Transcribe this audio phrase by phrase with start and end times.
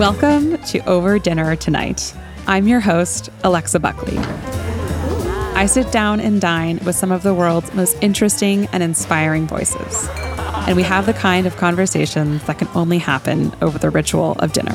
[0.00, 2.14] Welcome to Over Dinner Tonight.
[2.46, 4.16] I'm your host, Alexa Buckley.
[4.16, 10.08] I sit down and dine with some of the world's most interesting and inspiring voices.
[10.66, 14.54] And we have the kind of conversations that can only happen over the ritual of
[14.54, 14.72] dinner.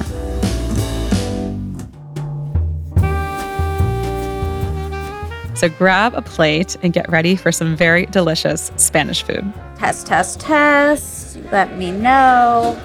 [5.55, 9.51] So grab a plate and get ready for some very delicious Spanish food.
[9.79, 11.37] Test, test, test.
[11.51, 12.79] Let me know.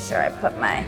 [0.00, 0.86] Sure, I put my.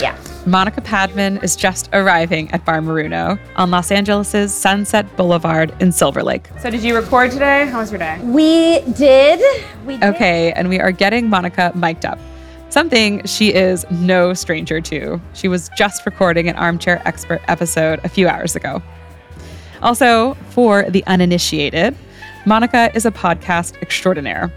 [0.00, 0.18] Yeah.
[0.46, 6.22] Monica Padman is just arriving at Bar Moruno on Los Angeles' Sunset Boulevard in Silver
[6.22, 6.48] Lake.
[6.60, 7.66] So did you record today?
[7.66, 8.18] How was your day?
[8.22, 9.40] We did.
[9.86, 10.14] We did.
[10.14, 12.18] Okay, and we are getting Monica mic'd up.
[12.70, 15.20] Something she is no stranger to.
[15.34, 18.82] She was just recording an Armchair Expert episode a few hours ago.
[19.82, 21.96] Also, for the uninitiated,
[22.46, 24.52] Monica is a podcast extraordinaire.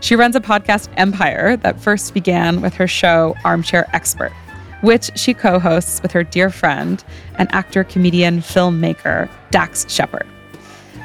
[0.00, 4.32] She runs a podcast empire that first began with her show Armchair Expert,
[4.80, 7.02] which she co hosts with her dear friend
[7.36, 10.26] and actor, comedian, filmmaker, Dax Shepard.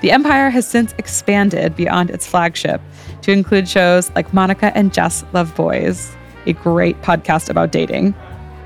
[0.02, 2.82] The empire has since expanded beyond its flagship
[3.22, 6.16] to include shows like Monica and Jess Love Boys,
[6.46, 8.14] a great podcast about dating,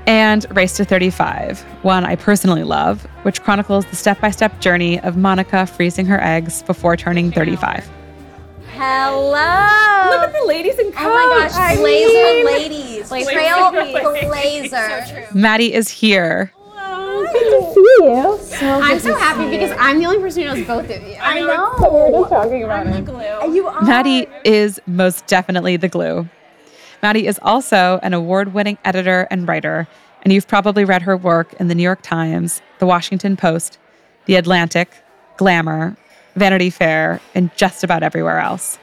[0.08, 4.98] and Race to 35, one I personally love, which chronicles the step by step journey
[5.00, 7.88] of Monica freezing her eggs before turning 35.
[8.80, 9.32] Hello.
[9.32, 10.98] Look at the ladies in coats.
[11.00, 13.08] Oh my gosh, I Blazer mean- ladies.
[13.08, 14.70] Blazer Trail ladies.
[14.70, 15.28] Blazer.
[15.34, 16.52] Mattie is here.
[16.64, 18.38] Hello.
[18.62, 21.16] I'm so happy because I'm the only person who knows both of you.
[21.20, 21.46] I know.
[21.76, 22.10] Know.
[22.22, 23.52] We're talking about it.
[23.52, 23.82] You are.
[23.82, 26.28] Mattie is most definitely the glue.
[27.02, 29.88] Mattie is also an award winning editor and writer,
[30.22, 33.76] and you've probably read her work in the New York Times, the Washington Post,
[34.26, 34.90] the Atlantic,
[35.36, 35.96] Glamour,
[36.38, 38.78] Vanity Fair, and just about everywhere else.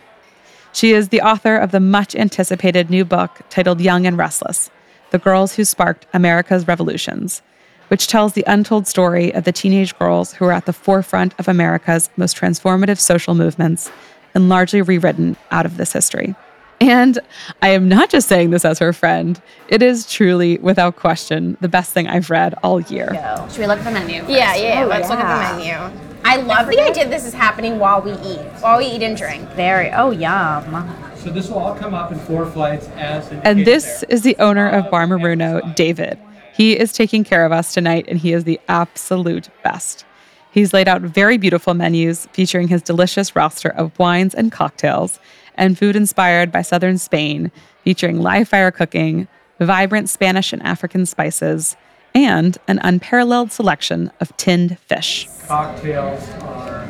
[0.73, 4.69] She is the author of the much anticipated new book titled Young and Restless
[5.11, 7.41] The Girls Who Sparked America's Revolutions,
[7.87, 11.47] which tells the untold story of the teenage girls who were at the forefront of
[11.47, 13.89] America's most transformative social movements
[14.33, 16.35] and largely rewritten out of this history.
[16.81, 17.19] And
[17.61, 21.69] I am not just saying this as her friend, it is truly, without question, the
[21.69, 23.07] best thing I've read all year.
[23.49, 24.21] Should we look at the menu?
[24.21, 24.31] first?
[24.31, 24.83] Yeah, yeah.
[24.83, 26.14] Oh, let's look at the menu.
[26.27, 29.47] I love the idea this is happening while we eat, while we eat and drink.
[29.51, 29.91] Very.
[29.91, 30.91] Oh, yum.
[31.15, 34.09] So this will all come up in four flights as And this there.
[34.09, 36.17] is the owner of Bar Moruno, David.
[36.55, 40.03] He is taking care of us tonight, and he is the absolute best.
[40.51, 45.19] He's laid out very beautiful menus featuring his delicious roster of wines and cocktails,
[45.55, 47.51] and food inspired by southern Spain,
[47.83, 49.27] featuring live fire cooking,
[49.59, 51.75] vibrant Spanish and African spices,
[52.15, 55.27] and an unparalleled selection of tinned fish.
[55.47, 56.87] cocktails are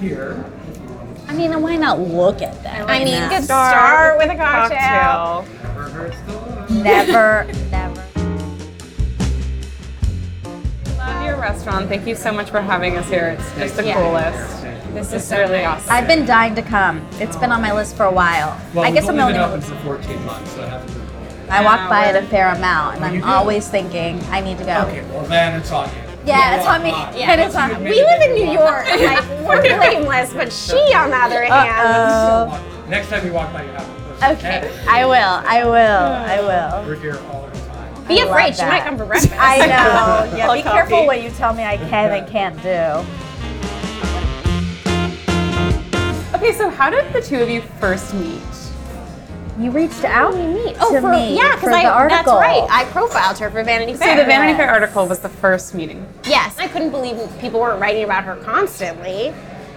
[0.00, 0.42] here.
[1.28, 2.86] I mean, why not look at them?
[2.88, 3.28] I mean, Yeah.
[3.28, 5.44] good start with a cocktail.
[5.62, 6.70] Never hurts to look.
[6.70, 8.02] Never, never.
[10.98, 11.88] Love your restaurant.
[11.88, 13.36] Thank you so much for having us here.
[13.38, 13.94] It's just the Yeah.
[13.94, 14.62] coolest.
[14.94, 15.92] This is really awesome.
[15.92, 17.04] I've been dying to come.
[17.18, 18.56] It's been on my list for a while.
[18.72, 19.34] Well, I guess I'm only only.
[19.34, 21.03] been open for 14 months, so it hasn't been cool.
[21.50, 23.34] I walk Yeah, by it a fair amount, and you I'm do?
[23.34, 24.82] always thinking I need to go.
[24.88, 25.94] Okay, well then it's on you.
[26.26, 26.88] Yeah, it's on me.
[26.90, 27.32] Yeah.
[27.32, 27.90] And it's on me.
[27.90, 28.86] We live in New York.
[28.86, 33.64] Like we're blameless, but she, on the other hand, Uh, Next time you walk by,
[33.64, 33.86] you have
[34.20, 35.14] to okay, I will.
[35.14, 35.74] I will.
[35.74, 36.86] I will.
[36.88, 38.06] We're here all the time.
[38.08, 38.46] be I afraid.
[38.50, 39.34] love She might come for breakfast.
[39.38, 40.36] I know.
[40.36, 40.76] Yeah, be Coffee.
[40.76, 43.04] careful what you tell me I can and can't do.
[46.36, 48.40] okay, so how did the two of you first meet?
[49.58, 50.36] You reached out Oh,
[50.72, 52.16] to oh, for, me yeah, for because the I article.
[52.24, 52.66] that's right.
[52.70, 54.16] I profiled her for Vanity Fair.
[54.16, 54.56] So the Vanity Yes.
[54.58, 56.04] Fair article was the first meeting.
[56.24, 59.32] Yes, I couldn't believe people weren't writing about her constantly.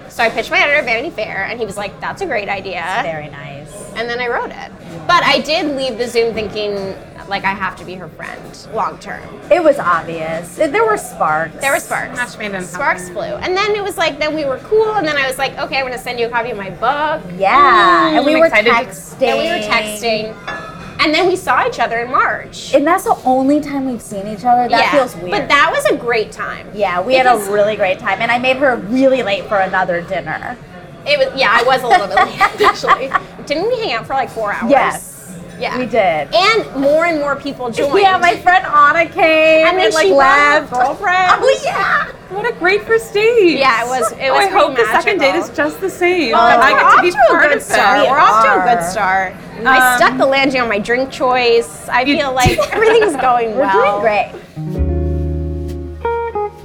[0.10, 2.84] So I pitched my editor Vanity Fair, and he was like, "That's a great idea,"
[3.04, 3.72] Very nice.
[3.96, 4.72] and then I wrote it.
[5.06, 6.96] But I did leave the Zoom thinking
[7.28, 8.42] like I have to be her friend
[8.74, 9.22] long term.
[9.52, 10.56] It was obvious.
[10.56, 11.56] There were sparks.
[11.62, 12.18] There were sparks.
[12.18, 15.08] Match made in Sparks flew, and then it was like then we were cool, and
[15.08, 17.24] then I was like, okay, I'm gonna send you a copy of my book.
[17.38, 19.20] Yeah, and we I'm were excited to- texting.
[19.20, 22.74] Then we were texting, and then we saw each other in March.
[22.74, 24.68] And that's the only time we've seen each other.
[24.68, 25.32] That yeah, feels weird.
[25.32, 26.70] but that was a great time.
[26.74, 30.02] yeah, we had a really great time, and I made her really late for another
[30.02, 30.58] dinner.
[31.06, 33.10] It was yeah, I was a little bit late actually.
[33.46, 34.70] Didn't we hang out for like four hours?
[34.70, 35.17] Yes,
[35.60, 35.78] Yeah.
[35.80, 36.34] we did.
[36.36, 38.00] And more and more people joined.
[38.02, 40.72] Yeah, my friend Anna came and then and, like her laughed.
[40.72, 41.32] girlfriend.
[41.44, 42.12] Oh yeah.
[42.30, 43.58] What a great prestige.
[43.58, 44.12] Yeah, it was.
[44.14, 46.36] It Oh, was I hope the second date is just the same.
[46.36, 48.08] Oh, I get to be to a part good of start.
[48.08, 49.34] We're off to a good start.
[49.66, 51.88] I Um, stuck the landing on my drink choice.
[51.90, 53.74] I feel like everything's going well.
[53.76, 54.34] We're doing great.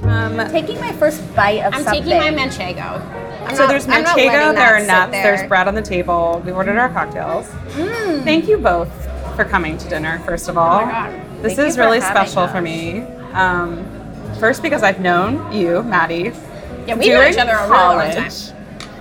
[0.03, 2.03] Um, Taking my first bite of I'm something.
[2.03, 3.01] taking my manchego.
[3.53, 5.23] I'm so not- there's I'm manchego, there are nuts, there.
[5.35, 6.41] there's bread on the table.
[6.45, 7.47] We ordered our cocktails.
[7.73, 8.23] Mm.
[8.23, 8.89] Thank you both
[9.35, 10.81] for coming to dinner, first of all.
[10.81, 11.13] Oh my god.
[11.43, 13.01] This Thank is really having special for me.
[13.33, 13.83] Um,
[14.39, 16.31] first, because I've known you, Mattie,
[16.87, 18.55] Yeah, we knew each other a really long college, time.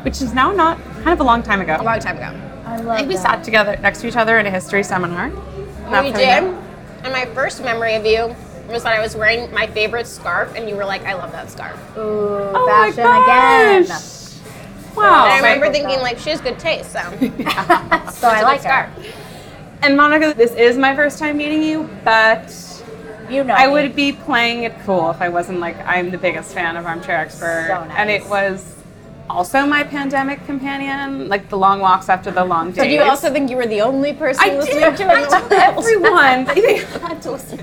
[0.04, 1.76] which is now not kind of a long time ago.
[1.78, 2.32] A long time ago.
[2.64, 3.22] I I love think we that.
[3.22, 5.30] sat together next to each other in a history seminar.
[5.90, 6.18] Not we did.
[6.20, 6.54] there.
[7.04, 8.34] And my first memory of you
[8.68, 11.50] was that I was wearing my favorite scarf, and you were like, "I love that
[11.50, 13.98] scarf." Ooh, Oh my fashion again.
[14.94, 15.04] Gosh.
[15.04, 15.24] Wow.
[15.26, 16.92] and I remember so thinking, like, she has good taste.
[16.92, 17.00] So,
[18.12, 18.88] So I like scarf.
[18.90, 19.12] her.
[19.82, 22.52] And Monica, this is my first time meeting you, but
[23.28, 23.72] You know I me.
[23.72, 27.16] would be playing it cool if I wasn't like I'm the biggest fan of Armchair
[27.16, 27.92] Expert, So nice.
[27.96, 28.76] and it was
[29.30, 32.84] also my pandemic companion, like the long walks after the long days.
[32.84, 34.96] Did you also think you were the only person I listening did.
[34.98, 35.32] to it?
[35.32, 36.44] I told everyone.
[36.54, 37.58] They had to listen.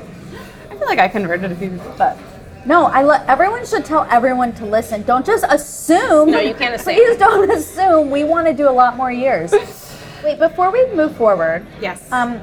[0.71, 2.17] I feel like I converted a few people, but
[2.65, 5.03] No, I let everyone should tell everyone to listen.
[5.03, 6.31] Don't just assume.
[6.31, 6.95] No, you can't assume.
[6.95, 8.09] Please don't assume.
[8.11, 9.51] We want to do a lot more years.
[10.23, 12.11] Wait, before we move forward, yes.
[12.11, 12.39] um,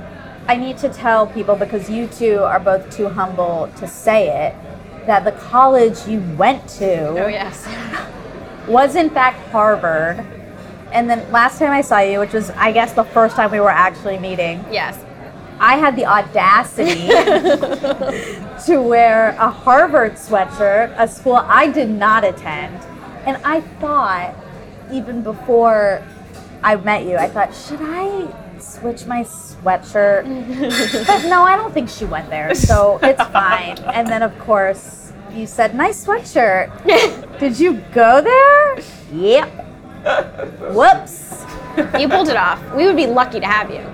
[0.49, 4.55] I need to tell people because you two are both too humble to say it
[5.07, 7.67] that the college you went to Oh yes.
[8.69, 10.25] was in fact Harvard.
[10.93, 13.61] And then last time I saw you, which was I guess the first time we
[13.61, 14.99] were actually meeting, Yes.
[15.59, 17.09] I had the audacity
[18.67, 22.83] to wear a Harvard sweatshirt, a school I did not attend.
[23.27, 24.35] And I thought,
[24.93, 26.03] even before
[26.63, 28.29] I met you, I thought, should I
[28.61, 30.25] switch my sweatshirt?
[31.07, 33.79] but no, I don't think she went there, so it's fine.
[33.79, 37.39] And then, of course, you said, nice sweatshirt.
[37.39, 38.79] Did you go there?
[39.13, 39.65] Yep.
[40.73, 41.45] Whoops.
[41.99, 42.61] You pulled it off.
[42.75, 43.85] We would be lucky to have you.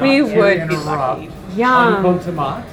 [0.00, 0.86] We to would be interrupt,
[1.20, 1.30] lucky.
[1.56, 2.04] Yum.
[2.06, 2.64] Unco tomat,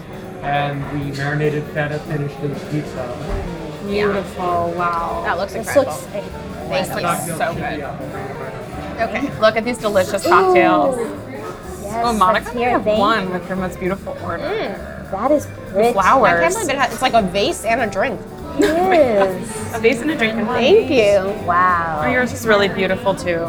[0.44, 0.81] and
[1.12, 3.81] the marinated feta finished in pizza.
[3.88, 4.74] Beautiful.
[4.78, 5.22] Wow.
[5.25, 5.94] That looks This incredible.
[5.94, 7.02] looks Thank you.
[7.02, 7.75] Cocktail so should good.
[7.78, 9.10] be up.
[9.10, 9.40] Okay.
[9.40, 10.98] Look at these delicious cocktails.
[10.98, 12.70] Yes, Oh, Monica, let's you hear.
[12.72, 14.44] have Thank one with your most beautiful order.
[14.44, 15.12] Mm.
[15.12, 15.94] That is pretty.
[15.94, 16.31] flowers.
[16.31, 18.20] I can't believe it has, it's like a vase and a drink.
[18.58, 19.50] It is.
[19.75, 20.56] A vase and a drink in one.
[20.58, 21.18] Thank you.
[21.18, 22.06] Oh, Wow.
[22.10, 23.46] yours is really beautiful too.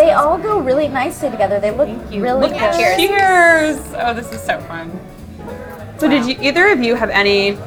[0.00, 1.60] They all go really nicely together.
[1.60, 2.58] They look really Look good.
[2.58, 2.96] at Cheers.
[2.96, 3.94] Cheers!
[3.98, 4.98] Oh, this is so fun.
[5.98, 7.58] So, did you either of you have any,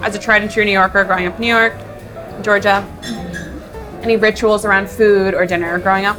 [0.00, 1.74] as a tried and true New Yorker growing up in New York,
[2.40, 2.82] Georgia,
[4.00, 6.16] any rituals around food or dinner growing up?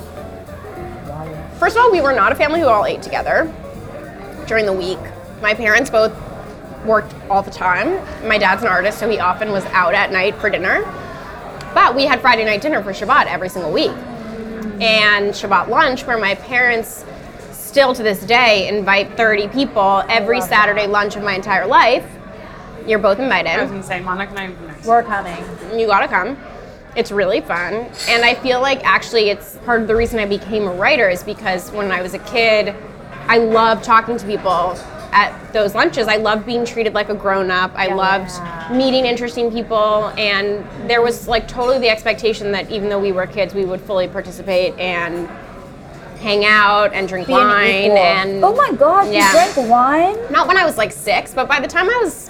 [1.57, 3.51] First of all, we were not a family who all ate together
[4.45, 4.99] during the week.
[5.41, 6.15] My parents both
[6.85, 7.95] worked all the time.
[8.27, 10.83] My dad's an artist, so he often was out at night for dinner.
[11.73, 13.93] But we had Friday night dinner for Shabbat every single week.
[14.83, 17.05] And Shabbat lunch, where my parents
[17.51, 22.05] still to this day invite 30 people every Saturday lunch of my entire life.
[22.85, 25.79] You're both invited I was gonna say, Monica and I have been We're coming.
[25.79, 26.37] you gotta come.
[26.97, 27.89] It's really fun.
[28.09, 31.23] And I feel like actually it's part of the reason I became a writer is
[31.23, 32.75] because when I was a kid,
[33.27, 34.77] I loved talking to people
[35.13, 36.07] at those lunches.
[36.07, 37.71] I loved being treated like a grown up.
[37.75, 38.31] I loved
[38.75, 40.09] meeting interesting people.
[40.17, 43.79] And there was like totally the expectation that even though we were kids, we would
[43.81, 45.29] fully participate and
[46.19, 47.69] hang out and drink Be an wine.
[47.85, 47.97] equal.
[47.97, 49.27] And oh my gosh, Yeah.
[49.27, 50.17] you drank wine?
[50.31, 52.29] not when I was like six, but by the time I was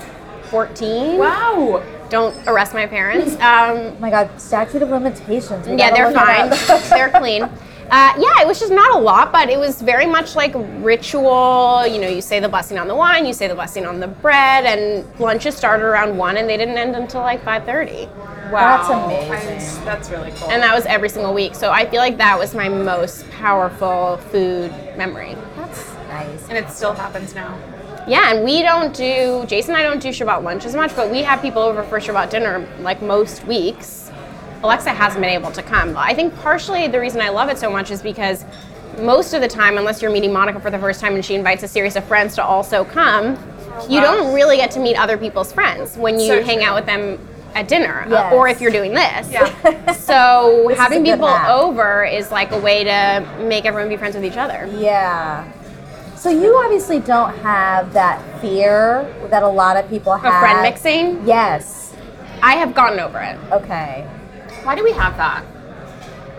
[0.49, 1.81] 14, Wow!
[2.09, 3.33] don't arrest my parents.
[3.41, 5.67] Um, Oh my god, statute of limitations.
[5.67, 6.49] We Yeah, they're fine.
[6.89, 7.47] they're clean.
[7.93, 10.51] Uh, yeah, it was just not a lot, but it was very much like
[10.81, 11.85] ritual.
[11.85, 14.07] You know, you say the blessing on the wine, you say the blessing on the
[14.07, 18.07] bread, and lunches started around one, and they didn't end until like five thirty.
[18.51, 18.77] Wow.
[18.77, 19.81] That's amazing.
[19.81, 20.49] I- that's really cool.
[20.49, 21.53] And that was every single week.
[21.53, 25.35] So I feel like that was my most powerful food memory.
[25.55, 26.49] That's nice.
[26.49, 27.55] and it still happens now.
[28.07, 31.09] Yeah, and we don't do, Jason and I don't do Shabbat lunch as much, but
[31.11, 34.02] we have people over for Shabbat dinner like most weeks.
[34.63, 35.95] Alexa hasn't been able to come.
[35.97, 38.45] I think partially the reason I love it so much is because
[38.99, 41.63] most of the time, unless you're meeting Monica for the first time and she invites
[41.63, 43.37] a series of friends to also come,
[43.89, 46.67] you don't really get to meet other people's friends when you So hang true.
[46.67, 47.19] out with them
[47.55, 48.33] at dinner uh, Yes.
[48.33, 49.29] or if you're doing this.
[49.31, 49.93] Yeah.
[49.93, 54.25] So This having people over is like a way to make everyone be friends with
[54.25, 54.69] each other.
[54.77, 55.51] Yeah.
[56.15, 60.39] So you obviously don't have that fear that a lot of people have.
[60.39, 61.93] Friend mixing, Yes.
[62.41, 63.37] I have gotten over it.
[63.51, 64.05] Okay.
[64.63, 65.45] Why do we have that?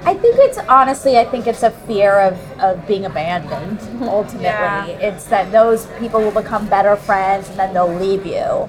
[0.07, 4.45] I think it's honestly, I think it's a fear of, of being abandoned, ultimately.
[4.45, 4.87] Yeah.
[4.87, 8.69] It's that those people will become better friends and then they'll leave you.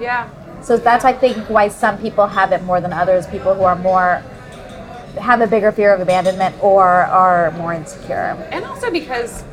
[0.00, 0.28] Yeah.
[0.60, 3.26] So that's, I think, why some people have it more than others.
[3.28, 4.22] People who are more,
[5.20, 8.36] have a bigger fear of abandonment or are more insecure.
[8.50, 9.44] And also because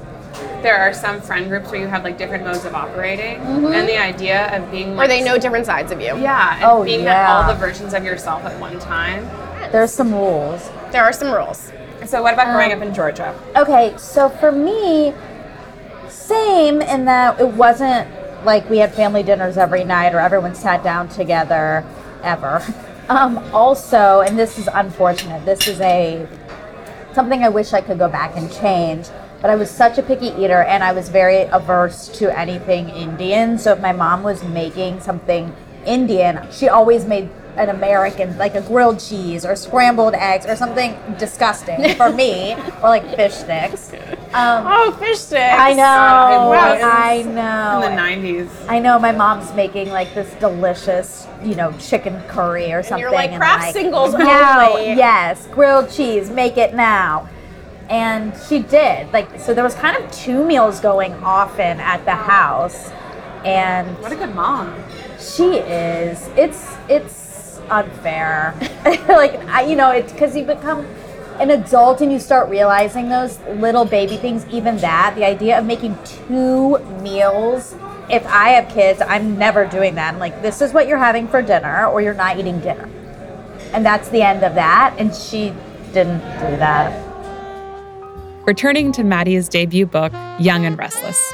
[0.61, 3.97] there are some friend groups where you have like different modes of operating, and the
[3.97, 6.17] idea of being Or they know different sides of you.
[6.17, 7.33] yeah, and Oh, being yeah.
[7.35, 9.29] all the versions of yourself at one time.
[9.71, 10.69] There's some rules.
[10.91, 11.71] There are some rules.
[12.05, 13.35] So what about growing Um, up in Georgia?
[13.55, 15.13] Okay, so for me,
[16.07, 18.07] same in that it wasn't
[18.45, 21.83] like we had family dinners every night or everyone sat down together
[22.23, 22.61] ever.
[23.09, 26.27] Um, also, and this is unfortunate, this is a
[27.13, 29.07] something I wish I could go back and change.
[29.41, 33.57] But I was such a picky eater and I was very averse to anything Indian.
[33.57, 35.55] So if my mom was making something
[35.85, 40.95] Indian, she always made an American, like a grilled cheese or scrambled eggs or something
[41.17, 42.53] disgusting for me,
[42.83, 43.91] or like fish sticks.
[44.33, 45.55] Um, Oh, fish sticks.
[45.57, 47.81] I know, Wow, it was I In know.
[47.81, 48.49] the 90s.
[48.69, 53.01] I know my mom's making like this delicious, you know, chicken curry or something.
[53.01, 57.27] you're like, "Kraft singles now, only." Yes, grilled cheese, make it now.
[57.89, 59.11] And she did.
[59.11, 62.91] Like, so there was kind of two meals going often at the house.
[63.43, 64.75] And What a good mom.
[65.19, 66.27] she is.
[66.37, 68.53] It's it's unfair.
[69.07, 70.85] like I, you know, it's because you become
[71.39, 74.45] an adult and you start realizing those little baby things.
[74.51, 77.75] Even that, the idea of making two meals.
[78.09, 80.13] If I have kids, I'm never doing that.
[80.13, 82.89] I'm like, this is what you're having for dinner, or you're not eating dinner,
[83.71, 84.95] and that's the end of that.
[84.97, 85.53] And she
[85.93, 87.08] didn't do that.
[88.49, 91.31] Returning to Mattie's debut book, Young and Restless.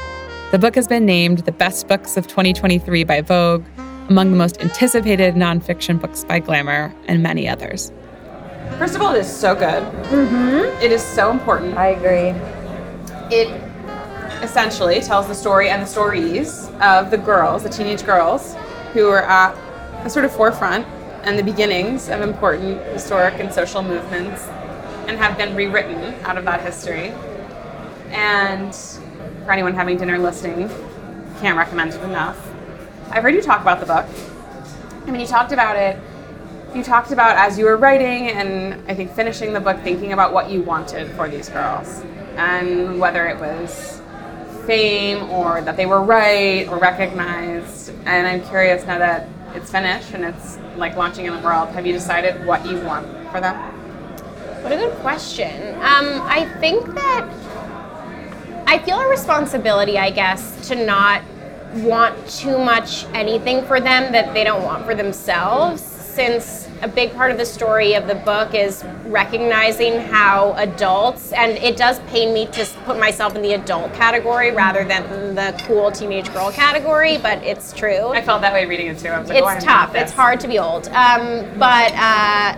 [0.50, 3.64] The book has been named the best books of 2023 by Vogue,
[4.10, 7.90] among the most anticipated nonfiction books by Glamour, and many others.
[8.76, 9.82] First of all, it is so good.
[10.10, 10.82] Mm-hmm.
[10.82, 11.78] is so important.
[11.78, 12.38] I agree.
[13.34, 13.48] It
[14.42, 18.54] essentially tells the story and the stories of the girls, the teenage girls,
[18.92, 19.54] who are at
[20.04, 20.86] the sort of forefront
[21.22, 24.46] and the beginnings of important historic and social movements
[25.06, 27.12] and have been rewritten out of that history.
[28.10, 28.74] And
[29.44, 30.68] for anyone having dinner listening,
[31.40, 32.52] can't recommend it enough.
[33.10, 34.06] I've heard you talk about the book.
[35.06, 35.98] I mean, you talked about it.
[36.74, 40.32] You talked about as you were writing and I think finishing the book, thinking about
[40.32, 42.02] what you wanted for these girls
[42.36, 44.02] and whether it was
[44.66, 47.90] fame or that they were right or recognized.
[48.04, 51.86] And I'm curious now that it's finished and it's like launching in the world, have
[51.86, 53.75] you decided what you want for them?
[54.66, 55.76] What a good question.
[55.76, 57.30] Um, I think that
[58.66, 61.22] I feel a responsibility, I guess, to not
[61.74, 67.14] want too much anything for them that they don't want for themselves, since a big
[67.14, 72.34] part of the story of the book is recognizing how adults, and it does pain
[72.34, 77.18] me to put myself in the adult category rather than the cool teenage girl category,
[77.18, 79.10] but it's true I felt that way reading it too.
[79.10, 79.94] I was like, oh, it's I'm tough.
[79.94, 80.88] It's hard to be old.
[80.88, 82.56] Um, but uh,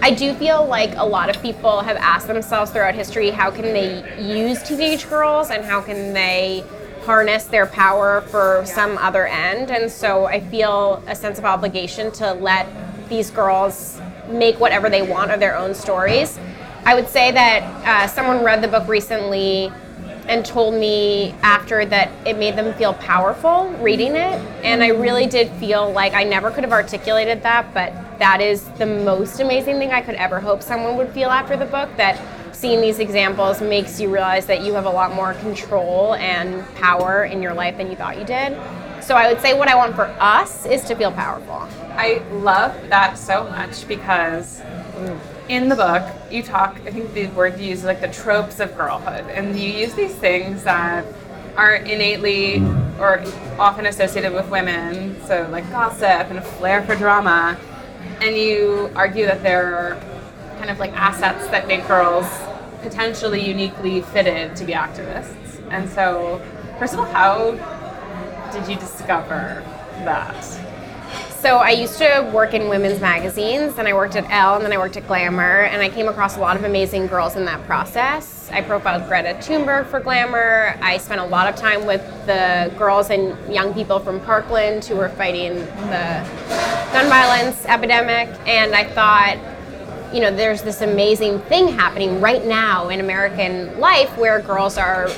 [0.00, 3.62] I do feel like a lot of people have asked themselves throughout history how can
[3.62, 6.64] they use teenage girls and how can they
[7.04, 9.72] harness their power for some other end.
[9.72, 12.68] And so I feel a sense of obligation to let
[13.08, 16.38] these girls make whatever they want of their own stories.
[16.84, 19.72] I would say that uh, someone read the book recently
[20.28, 24.40] and told me after that it made them feel powerful reading it.
[24.62, 28.64] And I really did feel like I never could have articulated that, but that is
[28.78, 32.20] the most amazing thing I could ever hope someone would feel after the book that
[32.54, 37.24] seeing these examples makes you realize that you have a lot more control and power
[37.24, 38.58] in your life than you thought you did.
[39.00, 41.68] So I would say what I want for us is to feel powerful.
[41.92, 44.60] I love that so much because
[45.48, 48.58] in the book you talk I think the word you use is like the tropes
[48.58, 51.06] of girlhood and you use these things that
[51.56, 52.58] are innately
[52.98, 53.24] or
[53.58, 57.56] often associated with women so like gossip and a flair for drama
[58.20, 60.00] and you argue that they're
[60.58, 62.26] kind of like assets that make girls
[62.82, 65.62] potentially uniquely fitted to be activists.
[65.70, 66.40] And so
[66.78, 67.52] first of all how
[68.52, 69.62] did you discover
[70.04, 70.44] that
[71.40, 74.72] So I used to work in women's magazines, and I worked at Elle, and then
[74.72, 77.64] I worked at Glamour, and I came across a lot of amazing girls in that
[77.64, 78.50] process.
[78.52, 80.76] I profiled Greta Thunberg for Glamour.
[80.82, 84.96] I spent a lot of time with the girls and young people from Parkland who
[84.96, 86.26] were fighting the
[86.92, 89.38] gun violence epidemic, and I thought,
[90.12, 95.08] you know, there's this amazing thing happening right now in American life where girls are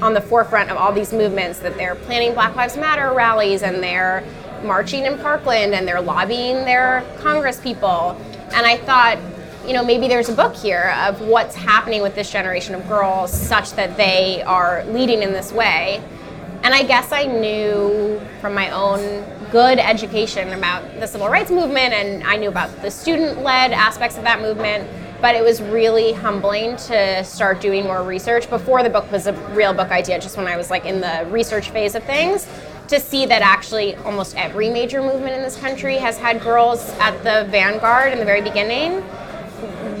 [0.00, 3.82] on the forefront of all these movements that they're planning Black Lives Matter rallies and
[3.82, 4.24] they're
[4.64, 8.20] marching in Parkland and they're lobbying their Congress people.
[8.54, 9.18] And I thought,
[9.66, 13.32] you know, maybe there's a book here of what's happening with this generation of girls
[13.32, 16.02] such that they are leading in this way.
[16.62, 21.92] And I guess I knew from my own good education about the civil rights movement
[21.92, 24.88] and I knew about the student led aspects of that movement.
[25.20, 29.34] But it was really humbling to start doing more research before the book was a
[29.50, 32.48] real book idea, just when I was like in the research phase of things,
[32.90, 37.16] to see that actually almost every major movement in this country has had girls at
[37.24, 39.02] the vanguard in the very beginning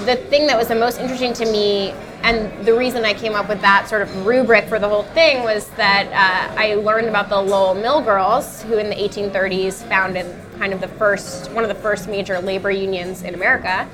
[0.04, 1.92] the thing that was the most interesting to me
[2.22, 5.42] and the reason I came up with that sort of rubric for the whole thing
[5.42, 10.26] was that uh, I learned about the Lowell Mill Girls, who in the 1830s founded
[10.58, 13.88] kind of the first, one of the first major labor unions in America.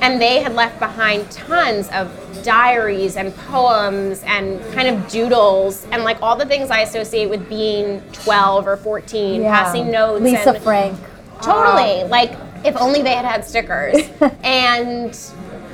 [0.00, 2.10] And they had left behind tons of
[2.44, 7.48] diaries and poems and kind of doodles and like all the things I associate with
[7.48, 10.22] being 12 or 14, passing notes.
[10.22, 10.98] Lisa and, Frank.
[11.42, 12.02] Totally.
[12.02, 12.32] Um, like
[12.64, 14.08] if only they had had stickers.
[14.42, 15.18] and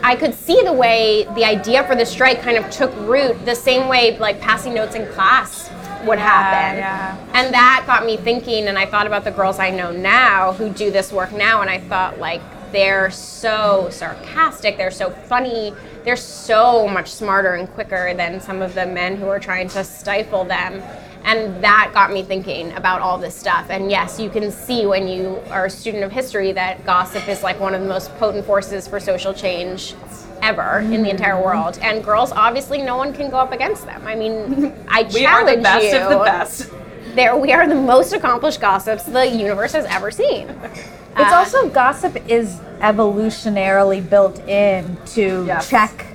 [0.02, 3.54] I could see the way the idea for the strike kind of took root the
[3.54, 5.70] same way like passing notes in class
[6.04, 6.78] would happen.
[6.78, 7.16] yeah.
[7.32, 10.68] And that got me thinking and I thought about the girls I know now who
[10.68, 12.42] do this work now and I thought like
[12.74, 15.72] they're so sarcastic, they're so funny,
[16.04, 19.84] they're so much smarter and quicker than some of the men who are trying to
[19.84, 20.82] stifle them.
[21.24, 23.70] And that got me thinking about all this stuff.
[23.70, 27.42] And yes, you can see when you are a student of history that gossip is
[27.42, 29.94] like one of the most potent forces for social change
[30.42, 31.44] ever in the entire mm-hmm.
[31.44, 31.78] world.
[31.80, 34.06] And girls, obviously, no one can go up against them.
[34.06, 35.98] I mean, I We are challenge the best you.
[35.98, 36.70] of the best.
[37.14, 40.48] There, we are the most accomplished gossips the universe has ever seen.
[41.16, 45.68] It's Uh, also gossip is evolutionarily built in to Yes.
[45.68, 46.06] check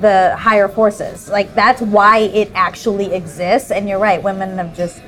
[0.00, 1.28] the higher forces.
[1.28, 3.70] Like that's why it actually exists.
[3.70, 5.00] And you're right, women have just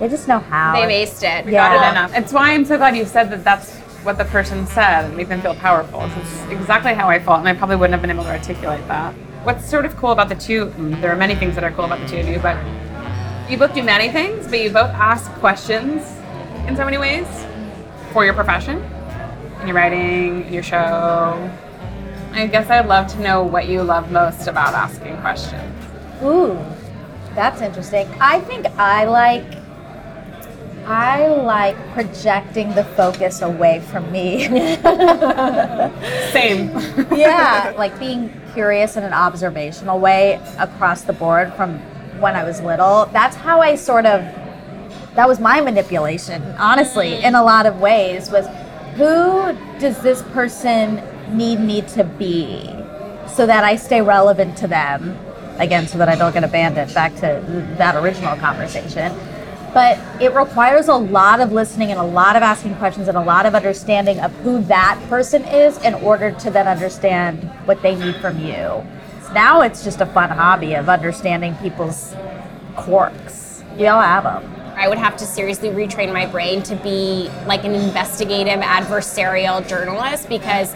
[0.00, 0.74] they just know how.
[0.80, 1.46] They've aced it.
[1.50, 1.68] Yeah.
[1.68, 2.12] Got it enough.
[2.16, 3.74] It's why I'm so glad you said that that's
[4.04, 6.08] what the person said and made them feel powerful.
[6.20, 9.12] It's exactly how I felt, and I probably wouldn't have been able to articulate that.
[9.42, 11.84] What's sort of cool about the two, mm, there are many things that are cool
[11.84, 12.56] about the two of you, but
[13.50, 16.06] you both do many things, but you both ask questions
[16.68, 17.26] in so many ways
[18.12, 18.82] for your profession,
[19.60, 21.50] in your writing, in your show.
[22.32, 25.74] I guess I'd love to know what you love most about asking questions.
[26.22, 26.58] Ooh,
[27.34, 28.08] that's interesting.
[28.20, 29.44] I think I like
[30.88, 34.44] I like projecting the focus away from me.
[36.32, 36.70] Same.
[37.14, 41.78] yeah, like being curious in an observational way across the board from
[42.20, 43.04] when I was little.
[43.12, 44.22] That's how I sort of
[45.14, 48.46] that was my manipulation, honestly, in a lot of ways was
[48.94, 51.02] who does this person
[51.36, 52.74] need me to be
[53.26, 55.16] so that I stay relevant to them
[55.58, 57.42] again so that I don't get abandoned back to
[57.78, 59.12] that original conversation.
[59.74, 63.22] But it requires a lot of listening and a lot of asking questions and a
[63.22, 67.94] lot of understanding of who that person is in order to then understand what they
[67.94, 68.84] need from you.
[69.22, 72.14] So now it's just a fun hobby of understanding people's
[72.76, 73.62] quirks.
[73.76, 74.57] We all have them.
[74.78, 80.28] I would have to seriously retrain my brain to be like an investigative adversarial journalist
[80.28, 80.72] because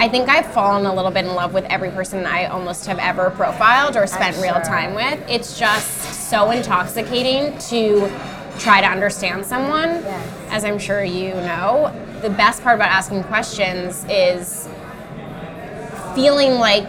[0.00, 2.98] I think I've fallen a little bit in love with every person I almost have
[2.98, 5.22] ever profiled or spent real time with.
[5.28, 8.10] It's just so intoxicating to
[8.58, 9.88] try to understand someone.
[10.02, 10.46] Yes.
[10.48, 14.66] As I'm sure you know, the best part about asking questions is
[16.14, 16.86] feeling like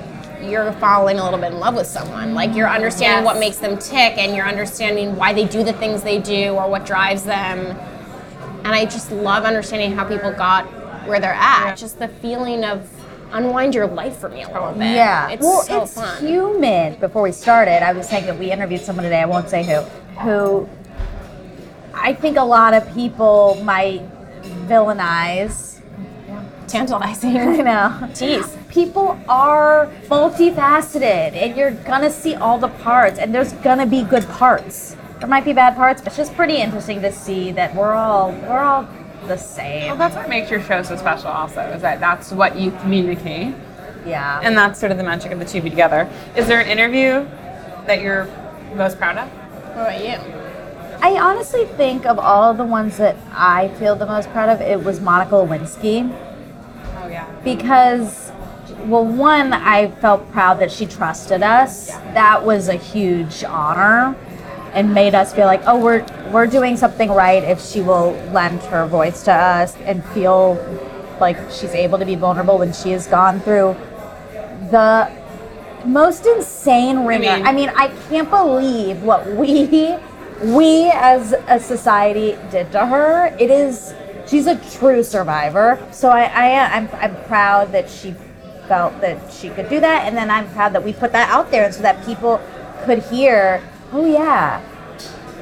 [0.50, 2.34] you're falling a little bit in love with someone.
[2.34, 6.04] Like you're understanding what makes them tick and you're understanding why they do the things
[6.04, 7.78] they do or what drives them.
[8.66, 10.66] And I just love understanding how people got
[11.08, 11.76] where they're at.
[11.76, 12.90] Just the feeling of
[13.32, 14.96] unwind your life for me a little bit.
[14.96, 15.30] Yeah.
[15.30, 16.26] It's well, so it's fun.
[16.26, 17.00] human.
[17.00, 19.82] Before we started, I was saying that we interviewed someone today, I won't say who,
[20.20, 20.70] who
[21.94, 24.02] I think a lot of people might
[24.68, 25.82] villainize.
[26.68, 27.34] Tantalizing.
[27.58, 28.58] You know, Jeez.
[28.74, 34.28] People are multifaceted and you're gonna see all the parts and there's gonna be good
[34.30, 34.96] parts.
[35.20, 38.32] There might be bad parts, but it's just pretty interesting to see that we're all
[38.32, 38.88] we're all
[39.28, 39.88] the same.
[39.90, 43.54] Well, that's what makes your show so special, also, is that that's what you communicate.
[44.06, 44.42] Yeah.
[44.44, 46.10] And that's sort of the magic of the two of you together.
[46.36, 47.26] Is there an interview
[47.86, 48.28] that you're
[48.76, 49.30] most proud of?
[49.30, 50.18] What about you?
[51.02, 54.84] I honestly think of all the ones that I feel the most proud of, it
[54.84, 56.12] was Monica Lewinsky.
[56.98, 57.30] Oh yeah.
[57.44, 58.33] because
[58.86, 64.16] well one i felt proud that she trusted us that was a huge honor
[64.74, 68.60] and made us feel like oh we're we're doing something right if she will lend
[68.64, 70.56] her voice to us and feel
[71.20, 73.76] like she's able to be vulnerable when she has gone through
[74.72, 75.12] the
[75.86, 77.30] most insane ringer.
[77.30, 79.96] I mean- mean, I can't believe what we
[80.42, 83.34] we as a society did to her.
[83.40, 83.94] It is
[84.26, 85.80] she's a true survivor.
[85.92, 88.16] So I, I I'm I'm proud that she
[88.68, 91.52] felt that she could do that and then I'm proud that we put that out
[91.52, 92.42] there so that people
[92.86, 94.62] could hear, oh yeah.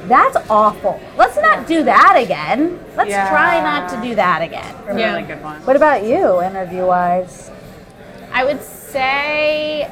[0.06, 1.00] That's awful.
[1.16, 2.80] Let's not do that again.
[2.96, 3.30] Let's Yeah.
[3.30, 4.74] try not to do that again.
[4.88, 5.12] A Yeah.
[5.12, 5.64] really good one.
[5.64, 7.50] What about you, interview wise?
[8.32, 9.88] I would say,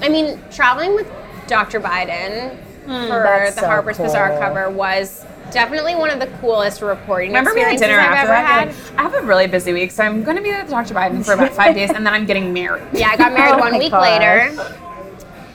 [0.00, 1.06] I mean, traveling with
[1.48, 1.80] Dr.
[1.80, 3.08] Biden hmm.
[3.08, 7.60] for the so Harper's Bazaar cover was definitely one of the coolest reporting Remember we
[7.60, 8.88] had experiences dinner I've after ever that?
[8.88, 8.98] had.
[8.98, 11.32] I have a really busy week, so I'm going to be to talk Biden for
[11.34, 12.84] about five days, and then I'm getting married.
[12.92, 14.20] Yeah, I got married Oh one week gosh.
[14.20, 14.76] later.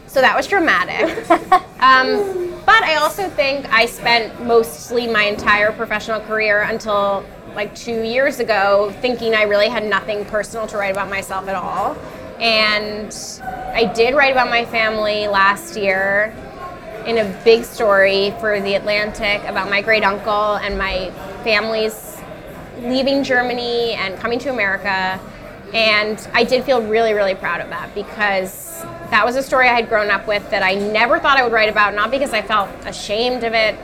[0.08, 1.30] So that was dramatic.
[1.80, 8.02] um, but I also think I spent mostly my entire professional career until like two
[8.04, 11.98] years ago thinking I really had nothing personal to write about myself at all.
[12.40, 13.16] And
[13.74, 16.34] I did write about my family last year
[17.06, 21.12] in a big story for The Atlantic about my great uncle and my
[21.44, 22.18] family's
[22.80, 25.20] leaving Germany and coming to America.
[25.74, 29.74] And I did feel really, really proud of that because that was a story I
[29.74, 32.41] had grown up with that I never thought I would write about, not because I
[32.41, 33.76] felt ashamed of it,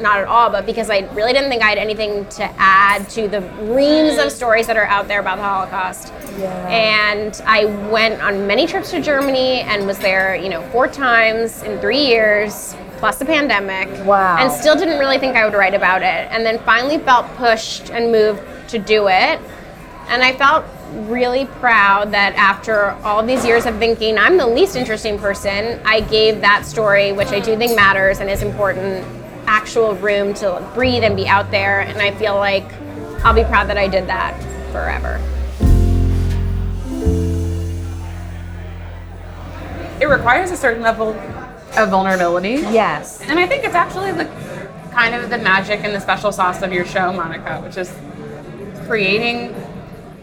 [0.00, 3.28] not at all, but because I really didn't think I had anything to add to
[3.28, 6.12] the reams of stories that are out there about the Holocaust.
[6.38, 6.68] Yeah.
[6.68, 11.62] And I went on many trips to Germany and was there, you know, four times
[11.62, 13.88] in three years, plus the pandemic.
[14.06, 14.36] Wow.
[14.38, 16.28] And still didn't really think I would write about it.
[16.30, 19.40] And then finally felt pushed and moved to do it.
[20.08, 20.64] And I felt
[21.06, 26.00] really proud that after all these years of thinking I'm the least interesting person, I
[26.00, 29.06] gave that story, which I do think matters and is important,
[29.48, 31.80] actual room to breathe and be out there.
[31.80, 32.70] And I feel like
[33.24, 34.38] I'll be proud that I did that
[34.70, 35.20] forever.
[40.00, 41.10] It requires a certain level
[41.76, 42.60] of vulnerability.
[42.70, 43.20] Yes.
[43.22, 44.26] And I think it's actually the
[44.92, 47.92] kind of the magic and the special sauce of your show, Monica, which is
[48.86, 49.54] creating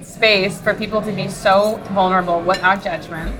[0.02, 3.36] space for people to be so vulnerable without judgment.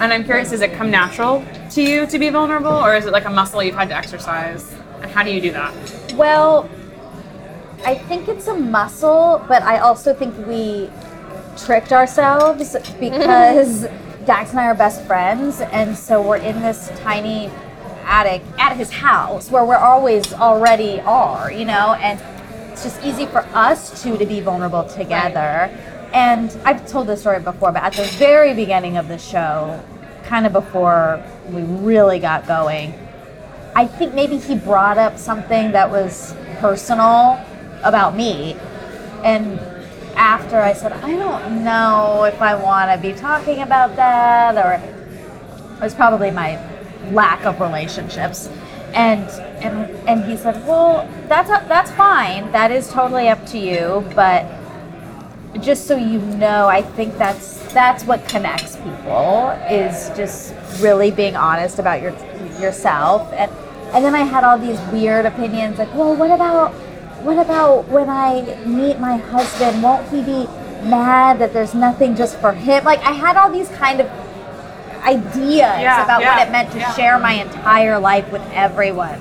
[0.00, 3.12] And I'm curious, does it come natural to you to be vulnerable, or is it
[3.12, 4.74] like a muscle you've had to exercise?
[5.02, 6.14] And how do you do that?
[6.14, 6.68] Well,
[7.84, 10.90] I think it's a muscle, but I also think we
[11.56, 13.86] tricked ourselves because
[14.26, 17.50] Dax and I are best friends, and so we're in this tiny
[18.04, 22.20] attic at his house where we're always already are, you know, and
[22.70, 25.74] it's just easy for us two to be vulnerable together.
[26.12, 29.82] And I've told this story before, but at the very beginning of the show,
[30.24, 32.92] kind of before we really got going,
[33.74, 37.40] I think maybe he brought up something that was personal
[37.82, 38.56] about me.
[39.24, 39.58] And
[40.16, 44.82] after I said, I don't know if I want to be talking about that, or
[45.76, 46.58] it was probably my
[47.12, 48.48] lack of relationships.
[48.92, 49.28] And
[49.62, 52.50] and and he said, "Well, that's that's fine.
[52.50, 54.44] That is totally up to you, but
[55.60, 61.36] just so you know, I think that's that's what connects people is just really being
[61.36, 62.12] honest about your
[62.60, 63.32] yourself.
[63.32, 63.50] And
[63.92, 66.72] and then I had all these weird opinions like, well, what about
[67.24, 69.82] what about when I meet my husband?
[69.82, 70.46] Won't he be
[70.88, 72.84] mad that there's nothing just for him?
[72.84, 74.08] Like I had all these kind of
[75.02, 76.94] ideas Yeah, about yeah, what it meant to yeah.
[76.94, 79.20] share my entire life with everyone.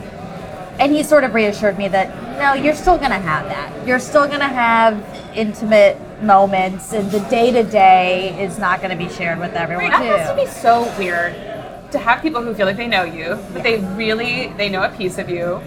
[0.79, 2.07] And he sort of reassured me that
[2.39, 3.87] no, you're still gonna have that.
[3.87, 5.03] You're still gonna have
[5.35, 10.03] intimate moments, and the day to day is not gonna be shared with everyone That
[10.03, 11.33] has to be so weird
[11.91, 14.89] to have people who feel like they know you, that they really they know a
[14.89, 15.61] piece of you.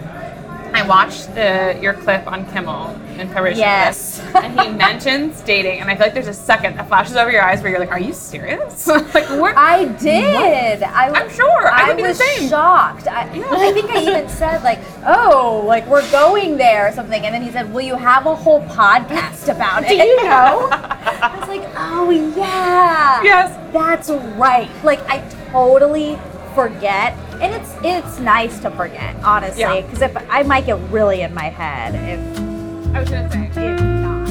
[0.75, 4.21] I watched the your clip on Kimmel in preparation Yes.
[4.35, 7.43] and he mentions dating, and I feel like there's a second that flashes over your
[7.43, 9.55] eyes where you're like, "Are you serious?" like, what?
[9.55, 10.83] I did.
[10.83, 11.69] I was, I'm sure.
[11.71, 13.07] I would be the was shocked.
[13.07, 17.35] I, I think I even said like, "Oh, like we're going there" or something, and
[17.35, 20.69] then he said, "Will you have a whole podcast about it?" Do you know?
[20.73, 23.73] I was like, "Oh yeah, Yes.
[23.75, 24.09] that's
[24.39, 25.19] right." Like I
[25.53, 26.19] totally
[26.55, 29.81] forget, and it's it's nice to forget, honestly, Yeah.
[29.83, 33.73] because if I might get really in my head if I was gonna say.
[33.73, 34.29] if not.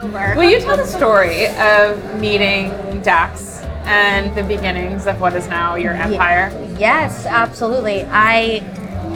[0.00, 0.34] Over.
[0.36, 2.70] Will you tell the story of meeting
[3.02, 6.50] Dax and the beginnings of what is now your empire?
[6.78, 8.04] Yes, absolutely.
[8.10, 8.62] I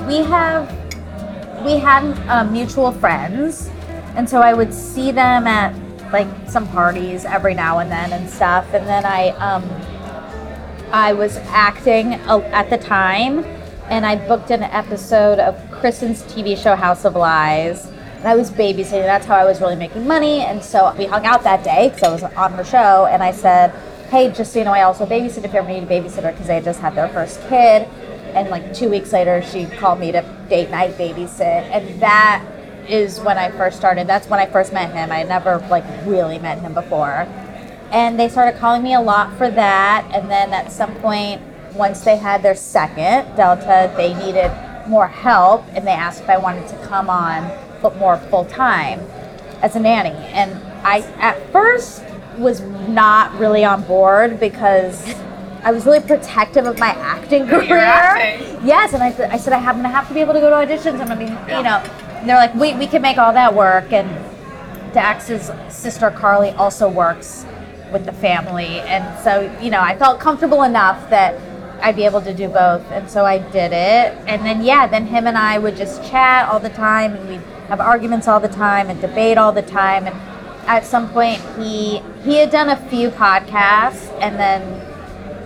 [0.08, 0.68] we have
[1.64, 3.70] we had uh, mutual friends,
[4.16, 5.74] and so I would see them at
[6.12, 8.66] like some parties every now and then and stuff.
[8.74, 9.62] And then I um,
[10.92, 13.46] I was acting at the time,
[13.88, 17.86] and I booked an episode of Kristen's TV show House of Lies.
[18.18, 19.04] And I was babysitting.
[19.04, 20.42] That's how I was really making money.
[20.42, 23.06] And so we hung out that day because I was on her show.
[23.06, 23.70] And I said,
[24.10, 26.46] "Hey, just so you know, I also babysit if you ever need a babysitter because
[26.46, 27.88] they just had their first kid."
[28.34, 32.44] And like two weeks later, she called me to date night babysit, and that
[32.86, 34.06] is when I first started.
[34.06, 35.10] That's when I first met him.
[35.10, 37.26] I had never like really met him before
[37.92, 41.40] and they started calling me a lot for that and then at some point
[41.74, 44.50] once they had their second delta they needed
[44.88, 48.98] more help and they asked if i wanted to come on but more full time
[49.60, 50.52] as a nanny and
[50.84, 52.02] i at first
[52.38, 55.14] was not really on board because
[55.64, 57.76] I was really protective of my acting career.
[57.76, 58.66] acting.
[58.66, 61.00] Yes, and I, I said I'm gonna have to be able to go to auditions.
[61.00, 61.76] I'm gonna be, you know.
[62.18, 63.92] And they're like, we we can make all that work.
[63.92, 64.08] And
[64.92, 67.46] Dax's sister Carly also works
[67.92, 71.38] with the family, and so you know, I felt comfortable enough that
[71.80, 74.16] I'd be able to do both, and so I did it.
[74.26, 77.40] And then yeah, then him and I would just chat all the time, and we'd
[77.68, 80.06] have arguments all the time, and debate all the time.
[80.06, 80.14] And
[80.68, 84.62] at some point, he he had done a few podcasts, and then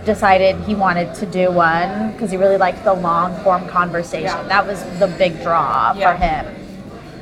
[0.05, 4.23] decided he wanted to do one because he really liked the long form conversation.
[4.23, 4.43] Yeah.
[4.43, 6.13] That was the big draw Yeah.
[6.13, 6.45] for him.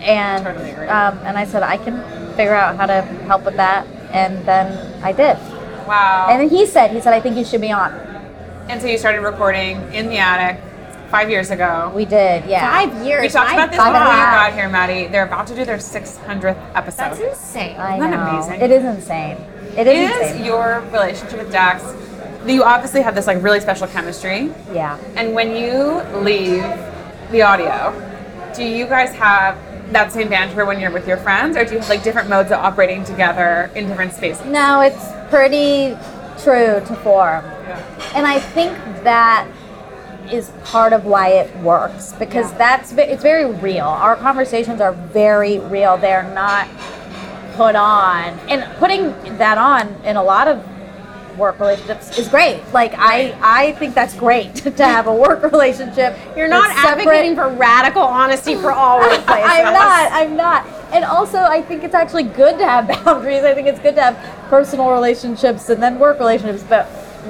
[0.01, 1.97] And Totally um, and I said I can
[2.35, 5.37] figure out how to help with that, and then I did.
[5.87, 6.27] Wow.
[6.29, 7.91] And then he said he said I think you should be on.
[8.69, 10.61] And so you started recording in the attic
[11.11, 11.91] five years ago.
[11.95, 12.67] We did, yeah.
[12.67, 13.21] Five years.
[13.21, 15.07] We talked about this five before and you got here, Mattie.
[15.07, 16.97] They're about to do their 600th episode.
[16.97, 17.75] That's insane.
[17.77, 18.37] I Isn't that know.
[18.37, 18.61] amazing?
[18.61, 19.37] It is insane.
[19.77, 20.45] It is Is insane.
[20.45, 21.83] your relationship with Dax?
[22.47, 24.99] You obviously have this like really special chemistry, yeah.
[25.15, 26.61] and when you leave
[27.31, 27.91] the audio,
[28.55, 29.57] do you guys have
[29.91, 32.51] that same banter when you're with your friends, or do you have like different modes
[32.51, 34.45] of operating together in different spaces?
[34.45, 35.97] No, it's pretty
[36.43, 37.45] true to form.
[38.15, 39.47] And I think that
[40.31, 43.85] is part of why it works because that's it's very real.
[43.85, 45.97] Our conversations are very real.
[45.97, 46.67] They're not
[47.53, 48.39] put on.
[48.49, 50.63] And putting that on in a lot of
[51.37, 52.61] work relationships is great.
[52.73, 56.17] Like I I think that's great to have a work relationship.
[56.35, 59.25] You're not advocating for radical honesty for all workplaces.
[59.27, 60.11] I'm not.
[60.11, 60.67] I'm not.
[60.93, 63.43] And also, I think it's actually good to have boundaries.
[63.43, 66.63] I think it's good to have personal relationships and then work relationships.
[66.67, 66.87] But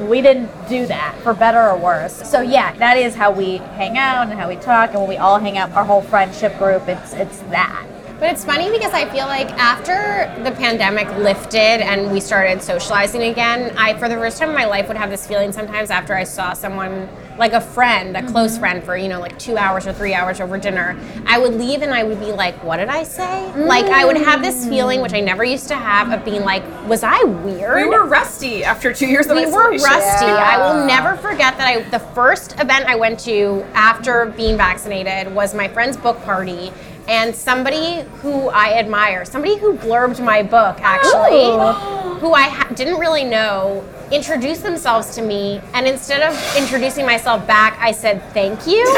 [0.10, 2.30] we didn't do that, for better or worse.
[2.30, 4.92] So yeah, that is how we hang out and how we talk.
[4.92, 7.86] And when we all hang out, our whole friendship group, it's it's that.
[8.18, 13.24] But it's funny because I feel like after the pandemic lifted and we started socializing
[13.24, 16.14] again, I, for the first time in my life, would have this feeling sometimes after
[16.14, 18.60] I saw someone, like a friend, a close mm-hmm.
[18.62, 20.98] friend, for, you know, like two hours or three hours over dinner.
[21.26, 23.52] I would leave and I would be like, what did I say?
[23.58, 25.26] Like, I would have this feeling, which I mm.
[25.26, 27.76] never used to have, of being like, was I weird?
[27.76, 30.26] We were rusty after two years of we were rusty.
[30.26, 35.34] I will never forget that I the first event I went to after being vaccinated
[35.36, 36.72] was my friend's book party
[37.08, 42.18] and somebody who I admire, somebody who blurbed my book actually, oh.
[42.20, 47.46] who I ha- didn't really know, introduced themselves to me and instead of introducing myself
[47.48, 48.86] back, I said thank you.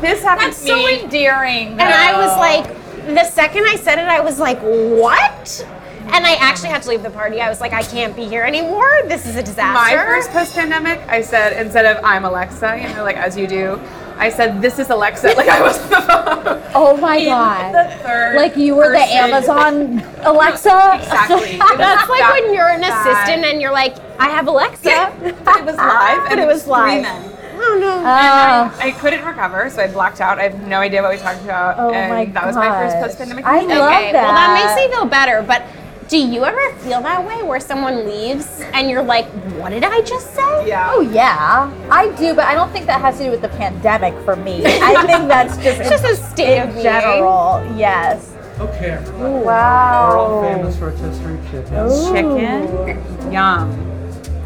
[0.00, 1.02] this happened That's to so me.
[1.02, 1.68] endearing.
[1.72, 2.80] And I was like,
[3.14, 5.66] the second I said it, I was like, what?
[6.12, 7.40] And I actually had to leave the party.
[7.40, 9.02] I was like, I can't be here anymore.
[9.04, 9.96] This is a disaster.
[9.96, 13.46] My first post pandemic, I said instead of I'm Alexa, you know, like as you
[13.46, 13.80] do,
[14.20, 15.34] I said this is Alexa.
[15.36, 16.62] Like I was the phone.
[16.74, 17.74] oh my in god.
[17.74, 18.98] the third Like you were the.
[18.98, 20.98] Amazon Alexa.
[21.00, 21.56] Exactly.
[21.56, 23.06] That's like That when you're an bad.
[23.06, 25.12] assistant and you're like, I have Alexa.
[25.44, 27.02] but it was live, But and it was three live.
[27.02, 27.26] men.
[27.62, 27.98] Oh no.
[27.98, 28.02] Oh.
[28.04, 30.38] I, I couldn't recover, so I blacked out.
[30.38, 32.96] I have no idea what we talked about, Oh and my that was my first
[32.96, 33.44] post-pandemic.
[33.44, 34.36] I love okay, well that.
[34.36, 35.42] that makes me feel better.
[35.42, 35.62] But
[36.10, 39.26] do you ever feel that way where someone leaves and you're like,
[39.60, 40.66] what did I just say?
[40.68, 40.90] Yeah.
[40.92, 44.12] Oh yeah, I do, but I don't think that has to do with the pandemic
[44.24, 44.62] for me.
[44.66, 46.82] I think that's just It's just a state in of being.
[46.82, 47.62] general.
[47.76, 48.34] Yes.
[48.58, 48.98] Okay.
[49.18, 50.10] Wow.
[50.10, 52.12] We're all famous rotisserie chicken.
[52.12, 53.86] Chicken, yum.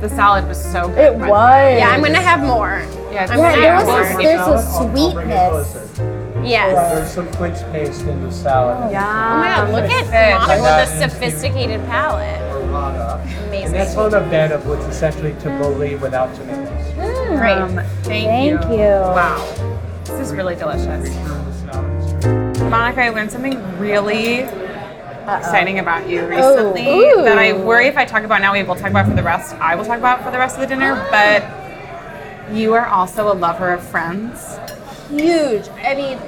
[0.01, 0.99] The salad was so good.
[0.99, 1.29] It by the way.
[1.31, 1.79] was.
[1.81, 2.85] Yeah, I'm gonna have more.
[3.11, 4.03] Yeah, I'm Yeah, gonna there was more.
[4.03, 5.99] a- there's a I'll- I'll bring it sweetness.
[6.45, 6.51] Closer.
[6.51, 6.95] Yes.
[6.95, 8.93] There's some quince paste in the salad.
[8.93, 9.03] Yum.
[9.03, 10.49] Oh my god, look at Fish.
[10.49, 12.41] Monica with a sophisticated palate.
[12.41, 13.23] Burrata.
[13.49, 13.67] Amazing.
[13.67, 16.95] And that's on a bed of what's essentially tabbouleh without tomatoes.
[17.39, 17.53] Great.
[17.53, 18.79] Um, thank, Thank you.
[18.79, 19.81] Wow.
[20.05, 21.09] This is really delicious.
[21.09, 22.71] Return the salad.
[22.71, 24.41] Monica, I learned something really
[25.27, 26.27] exciting about you Oh.
[26.75, 27.23] recently Ooh.
[27.25, 29.55] that I worry if I talk about now, we will talk about for the rest.
[29.57, 31.43] I will talk about for the rest of the dinner, but
[32.55, 34.59] you are also a lover of friends.
[35.11, 35.69] huge.
[35.83, 36.19] I mean,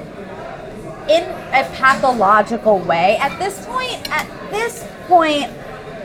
[1.09, 3.17] in a pathological way.
[3.19, 5.51] At this point, at this point,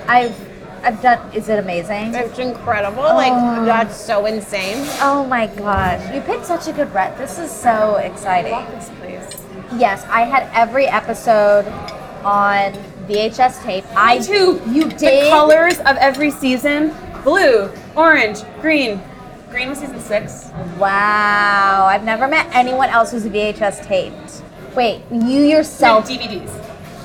[0.07, 0.35] I've
[0.83, 1.31] I've done.
[1.33, 2.15] Is it amazing?
[2.15, 3.03] It's incredible.
[3.03, 3.65] Like oh.
[3.65, 4.87] that's so insane.
[5.01, 7.17] Oh my gosh, you picked such a good ret.
[7.17, 8.53] This is so exciting.
[9.77, 11.65] Yes, I had every episode
[12.23, 12.73] on
[13.07, 13.85] VHS tape.
[13.95, 14.61] I too.
[14.67, 19.01] You did The colors of every season blue, orange, green.
[19.49, 20.49] Green was season six.
[20.77, 24.43] Wow, I've never met anyone else who's VHS taped.
[24.75, 26.07] Wait, you No, yourself?
[26.07, 26.49] DVDs.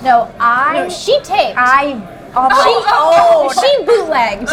[0.03, 0.75] No, I.
[0.85, 1.59] No, she taped.
[1.59, 1.95] I.
[2.39, 4.51] Oh, she, my- oh, oh, she bootlegged.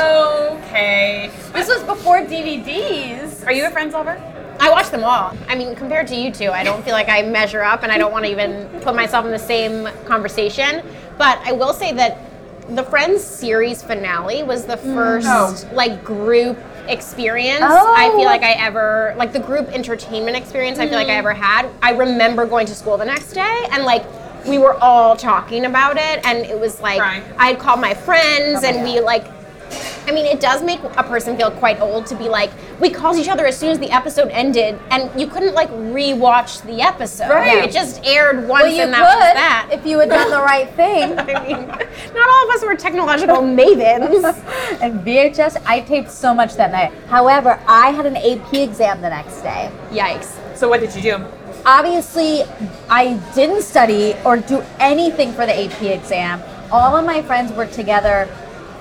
[0.63, 1.29] Okay.
[1.51, 3.45] This was before DVDs.
[3.45, 4.17] Are you a Friends lover?
[4.59, 5.35] I watch them all.
[5.49, 7.97] I mean, compared to you two, I don't feel like I measure up, and I
[7.97, 10.83] don't want to even put myself in the same conversation.
[11.17, 12.17] But I will say that
[12.69, 14.93] the Friends series finale was the mm.
[14.95, 15.75] first Oh.
[15.75, 17.95] like group experience Oh.
[17.97, 18.45] I feel like oh.
[18.45, 21.19] I ever like the group entertainment experience I feel like I mm-hmm.
[21.19, 21.69] ever had.
[21.81, 24.05] I remember going to school the next day and like
[24.45, 27.23] we were all talking about it and it was like Crying.
[27.37, 29.25] I'd call my friends oh and we like
[30.07, 33.17] I mean, it does make a person feel quite old to be like, we called
[33.17, 37.29] each other as soon as the episode ended, and you couldn't like rewatch the episode.
[37.29, 37.63] Right.
[37.63, 39.69] It just aired once, Well, you and could was that.
[39.71, 41.17] if you had done the right thing.
[41.17, 44.23] I mean, not all of us were technological mavens.
[44.81, 46.91] and VHS, I taped so much that night.
[47.07, 49.71] However, I had an AP exam the next day.
[49.91, 50.57] Yikes.
[50.57, 51.25] So what did you do?
[51.65, 52.43] Obviously,
[52.89, 56.41] I didn't study or do anything for the AP exam.
[56.71, 58.27] All of my friends were together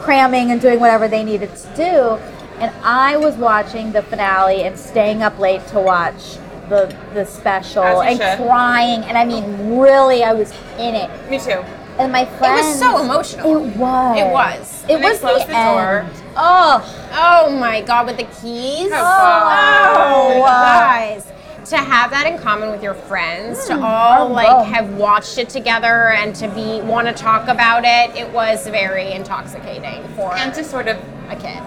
[0.02, 2.18] cramming and doing whatever they needed to do.
[2.60, 6.36] And I was watching the finale and staying up late to watch
[6.68, 8.38] the the special and should.
[8.46, 9.02] crying.
[9.04, 11.10] And I mean, really, I was in it.
[11.30, 11.64] Me too.
[11.98, 12.60] And my friends.
[12.60, 13.56] It was so emotional.
[13.64, 14.18] It was.
[14.18, 14.84] It was.
[14.88, 15.98] It was the the door.
[16.00, 16.22] end.
[16.36, 18.90] Oh, Oh my god, with the keys.
[18.92, 20.62] Oh, Oh, oh wow.
[20.62, 20.80] Oh.
[20.80, 21.31] guys.
[21.66, 25.38] To have that in common with your friends, to Mm, all oh, like have watched
[25.38, 30.34] it together and to be want to talk about it, it was very intoxicating for
[30.34, 30.96] And to sort of
[31.30, 31.62] a kid.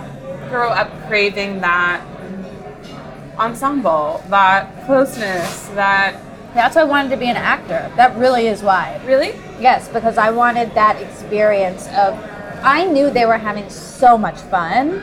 [0.49, 2.01] grow up craving that
[3.39, 6.15] ensemble, that closeness, that
[6.53, 7.91] that's why I wanted to be an actor.
[7.95, 8.99] That really is why.
[9.05, 12.17] really Yes, because I wanted that experience of.
[12.63, 15.01] I knew they were having so much fun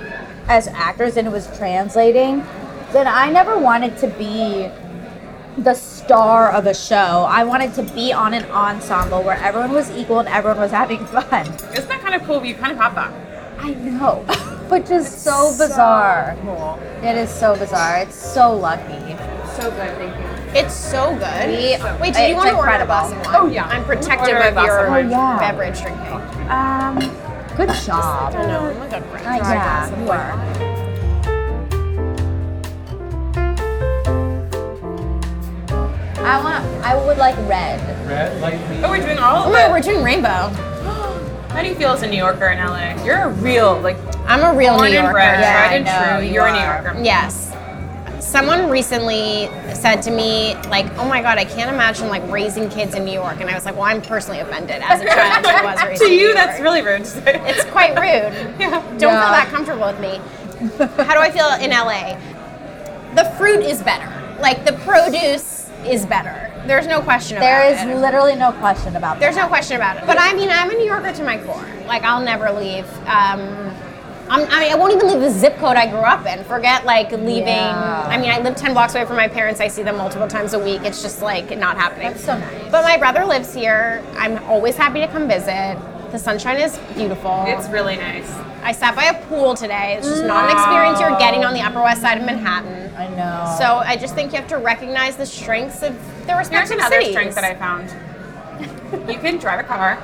[0.49, 2.45] as actors, and it was translating.
[2.93, 4.69] That I never wanted to be
[5.59, 7.27] the star of a show.
[7.29, 11.05] I wanted to be on an ensemble where everyone was equal and everyone was having
[11.07, 11.47] fun.
[11.75, 12.45] isn't that kind of cool?
[12.45, 13.13] You kind of have that.
[13.59, 14.25] I know,
[14.69, 16.37] but just so bizarre.
[16.43, 16.79] Cool.
[17.03, 17.99] It is so bizarre.
[17.99, 18.99] It's so lucky.
[19.55, 19.97] So good.
[19.99, 20.59] Thank you.
[20.59, 21.49] It's so good.
[21.49, 23.37] We- Wait, did you want to order a glass of wine?
[23.37, 23.67] Oh, yeah.
[23.67, 24.89] I'm protective of your.
[24.89, 25.39] Oh, yeah.
[25.39, 26.03] beverage drinking.
[26.51, 26.99] Um,
[27.57, 28.35] good job.
[28.35, 29.27] I know, I'm a good friend.
[29.27, 30.82] Uh, yeah, you are.
[36.33, 36.65] I want.
[36.85, 37.79] I would like red.
[38.09, 39.71] Red, light Oh, we're doing all Oh of my, it.
[39.71, 40.49] we're doing rainbow.
[41.53, 43.05] How do you feel as a New Yorker in LA?
[43.05, 45.13] You're a real like I'm a real born New and Yorker.
[45.13, 46.27] bred, Yeah, tried I and know, true.
[46.27, 46.83] you You're a New are.
[46.85, 47.03] Yorker.
[47.03, 47.51] Yes.
[48.21, 52.95] Someone recently said to me, like, oh my God, I can't imagine like raising kids
[52.95, 53.41] in New York.
[53.41, 56.07] And I was like, well, I'm personally offended as a child who was raised to
[56.07, 56.37] in New you, York.
[56.37, 57.43] that's really rude to say.
[57.51, 58.33] It's quite rude.
[58.59, 58.71] yeah.
[58.97, 59.21] Don't Yeah.
[59.21, 60.17] feel that comfortable with me.
[61.05, 62.17] How do I feel in LA?
[63.17, 64.09] The fruit is better.
[64.41, 65.52] Like the produce
[65.87, 66.51] is better.
[66.67, 68.01] There's no question about There is it.
[68.01, 69.21] literally no question about that.
[69.21, 69.43] There's that.
[69.43, 70.07] no question about it.
[70.07, 71.67] But I mean, I'm a New Yorker to my core.
[71.87, 72.87] Like, I'll never leave.
[73.07, 73.75] Um,
[74.29, 76.43] I'm, I mean, I won't even leave the zip code I grew up in.
[76.45, 77.47] Forget like leaving.
[77.49, 78.07] Yeah.
[78.09, 79.61] I mean, I live 10 blocks away from my parents.
[79.61, 80.83] I see them multiple times a week.
[80.85, 82.13] It's just like not happening.
[82.13, 82.71] That's so nice.
[82.71, 84.03] But my brother lives here.
[84.17, 85.77] I'm always happy to come visit.
[86.13, 87.45] The sunshine is beautiful.
[87.47, 88.31] It's really nice.
[88.63, 89.95] I sat by a pool today.
[89.99, 92.95] It's just not an experience you're getting on the Upper West Side of Manhattan.
[92.97, 93.57] I know.
[93.59, 95.95] So I just think you have to recognize the strengths of
[96.27, 97.13] the Here's respective another cities.
[97.13, 99.11] strength that I found.
[99.11, 99.99] you can drive a car.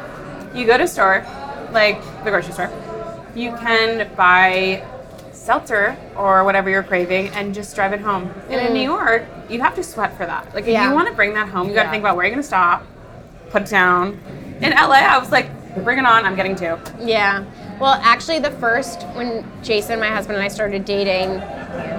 [0.54, 1.24] You go to a store,
[1.70, 2.70] like the grocery store.
[3.34, 4.84] You can buy
[5.32, 8.28] seltzer or whatever you're craving and just drive it home.
[8.48, 8.72] And in mm.
[8.72, 10.52] New York, you have to sweat for that.
[10.52, 10.88] Like if Yeah.
[10.88, 11.90] you want to bring that home, you got to Yeah.
[11.92, 12.84] think about where you're going to stop,
[13.50, 14.18] put it down.
[14.60, 15.48] In LA, I was like,
[15.84, 16.26] bring it on.
[16.26, 16.76] I'm getting two.
[17.00, 17.44] Yeah.
[17.80, 21.34] Well, actually, the first, when Jason, my husband, and I started dating,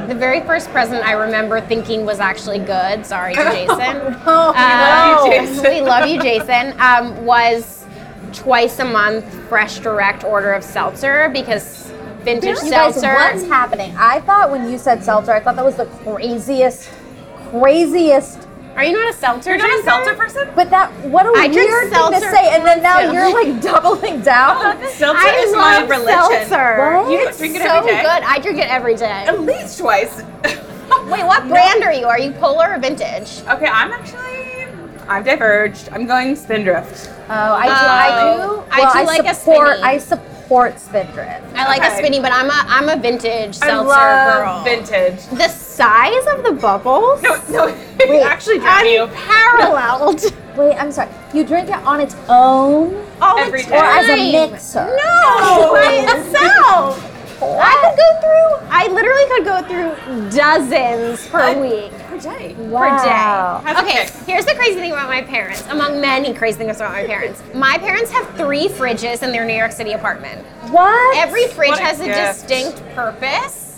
[0.10, 3.06] the very first present I remember thinking was actually good.
[3.06, 4.16] Sorry to Jason.
[4.26, 5.64] Oh, Um, love you, Jason.
[5.72, 6.80] We love you, Jason.
[6.82, 7.86] Um, was
[8.34, 11.92] twice a month FreshDirect order of seltzer because
[12.24, 13.14] vintage You guys, seltzer.
[13.14, 13.96] what's happening?
[13.98, 16.90] I thought when you said seltzer, I thought that was the craziest,
[17.52, 18.48] craziest.
[18.80, 19.90] Are you not a seltzer You're not a drinker?
[19.92, 20.50] seltzer person?
[20.56, 23.12] But that what a I drink weird thing to seltzer say, and then now too.
[23.12, 24.56] you're like doubling down.
[24.58, 26.48] Oh, seltzer I is love my religion.
[26.48, 26.78] seltzer.
[26.80, 27.12] What?
[27.12, 28.02] You It's drink it so every day?
[28.04, 28.24] good.
[28.24, 29.26] I drink it every day.
[29.28, 30.22] At least twice.
[31.12, 32.06] Wait, what brand are you?
[32.06, 33.42] Are you Polar or Vintage?
[33.50, 34.64] Okay, I'm actually,
[35.10, 35.90] I'm diverged.
[35.92, 37.10] I'm going Spindrift.
[37.28, 37.74] Oh, I do.
[37.74, 38.44] I oh, do.
[38.62, 39.68] Oh, I well, do like a support.
[39.76, 39.84] Spinny.
[39.84, 41.44] I support Spindrift.
[41.54, 41.98] I like a Okay.
[41.98, 44.64] spinny, but I'm a I'm a vintage I seltzer love girl.
[44.64, 45.26] vintage.
[45.38, 47.68] The size of the bubbles No, no,
[48.00, 49.04] it actually drive you.
[49.04, 50.22] unparalleled.
[50.58, 51.10] Wait, I'm sorry.
[51.34, 53.06] You drink it on its own?
[53.22, 53.74] All the Every time.
[53.74, 54.86] Or as a mixer?
[54.86, 57.06] No, by itself.
[57.42, 58.68] I could go through.
[58.70, 61.94] I literally could go through dozens per week.
[62.10, 62.54] Per day.
[62.56, 63.62] Wow.
[63.62, 63.74] per day.
[63.74, 65.64] How's Okay, here's the crazy thing about my parents.
[65.70, 69.54] Among many crazy things about my parents, my parents have three fridges in their New
[69.56, 70.46] York City apartment.
[70.72, 71.18] What?
[71.18, 72.48] Every fridge What a has a gift.
[72.50, 73.69] distinct purpose.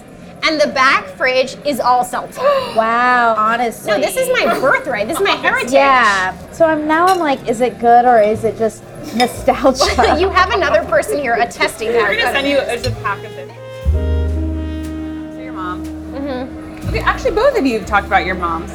[0.43, 2.41] And and the back fridge is all seltzer.
[2.75, 3.91] Wow, honestly.
[3.91, 5.07] no, this is my birthright.
[5.07, 5.73] This is my heritage.
[5.73, 6.37] Yeah.
[6.51, 8.83] So I'm now I'm like, is it good or is it just
[9.15, 10.17] nostalgia?
[10.19, 13.31] you have another person here attesting We're gonna send you a, just a pack of
[13.35, 13.49] this.
[15.35, 15.85] So your mom.
[15.85, 16.87] Mm-hmm.
[16.89, 18.71] Okay, actually, both of you have talked about your moms.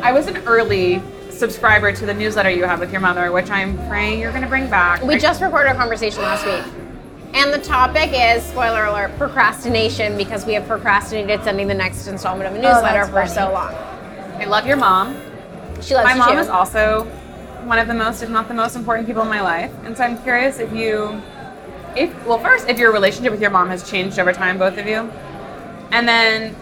[0.00, 3.76] I was an early subscriber to the newsletter you have with your mother, which I'm
[3.88, 5.02] praying you're gonna bring back.
[5.02, 6.83] We just recorded a conversation last week.
[7.34, 12.48] And the topic is, spoiler alert, procrastination because we have procrastinated sending the next installment
[12.48, 13.48] of a oh, newsletter that's for funny.
[13.48, 13.74] so long.
[14.40, 15.20] I love your mom.
[15.82, 16.38] She loves My mom too.
[16.38, 17.02] is also
[17.64, 19.72] one of the most, if not the most important people in my life.
[19.84, 21.20] And so I'm curious if you,
[21.96, 24.86] if, well, first, if your relationship with your mom has changed over time, both of
[24.86, 25.10] you.
[25.90, 26.54] And then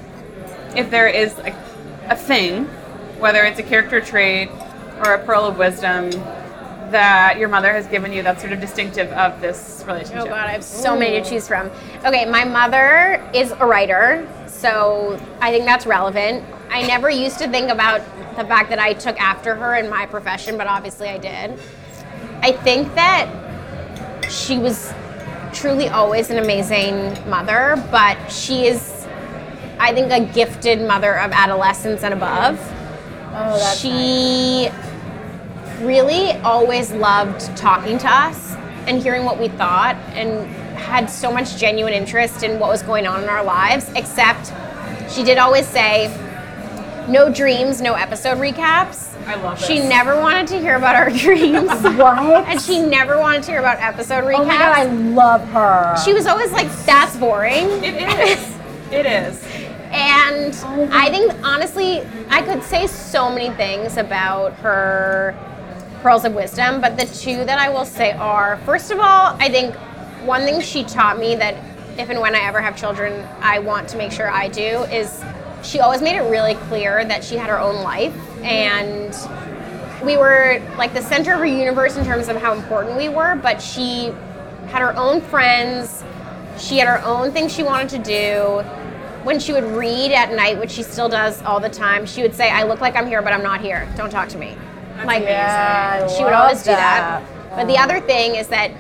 [0.75, 1.55] if there is like
[2.09, 2.64] a thing,
[3.18, 4.49] whether it's a character trait
[5.05, 6.11] or a pearl of wisdom
[6.93, 10.22] that your mother has given you that's sort of distinctive of this relationship.
[10.22, 11.70] Oh god, I have so many to choose from.
[12.05, 16.45] Okay, my mother is a writer, so I think that's relevant.
[16.70, 18.01] I never used to think about
[18.36, 21.59] the fact that I took after her in my profession, but obviously I did.
[22.40, 23.28] I think that
[24.30, 24.93] she was
[25.53, 29.07] truly always an amazing mother, but she is,
[29.78, 32.59] I think, a gifted mother of adolescence and above.
[33.34, 34.70] oh, she
[35.83, 38.55] really always loved talking to us
[38.87, 43.07] and hearing what we thought and had so much genuine interest in what was going
[43.07, 44.53] on in our lives except
[45.12, 46.09] she did always say
[47.09, 49.68] no dreams no episode recaps I love this.
[49.68, 52.49] she never wanted to hear about our dreams What?
[52.49, 55.97] and she never wanted to hear about episode recaps oh my god, I love her.
[56.05, 58.55] she was always like that's boring It is.
[58.91, 59.45] it is.
[59.95, 65.35] And oh I think honestly, I could say so many things about her
[66.03, 69.49] pearls of wisdom, but the two that I will say are first of all, I
[69.49, 69.75] think
[70.25, 71.55] one thing she taught me that
[71.99, 75.23] if and when I ever have children, I want to make sure I do is
[75.63, 79.15] she always made it really clear that she had her own life and
[80.05, 83.37] we were like the center of her universe in terms of how important we were,
[83.37, 84.07] but she
[84.69, 86.03] had her own friends.
[86.59, 88.69] She had her own things she wanted to do.
[89.23, 92.35] When she would read at night, which she still does all the time, she would
[92.35, 93.89] say, I look like I'm here, but I'm not here.
[93.97, 94.57] Don't talk to me.
[95.07, 97.23] Like, Yeah, she would always do that.
[97.23, 97.57] that.
[97.57, 98.71] But the other thing is that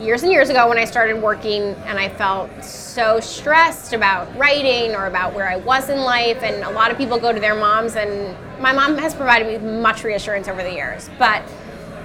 [0.00, 4.94] years and years ago, when I started working and I felt so stressed about writing
[4.94, 7.54] or about where I was in life, and a lot of people go to their
[7.54, 11.08] moms, and my mom has provided me with much reassurance over the years.
[11.18, 11.42] But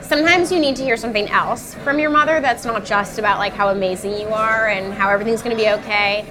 [0.01, 3.53] sometimes you need to hear something else from your mother that's not just about like
[3.53, 6.25] how amazing you are and how everything's going to be okay.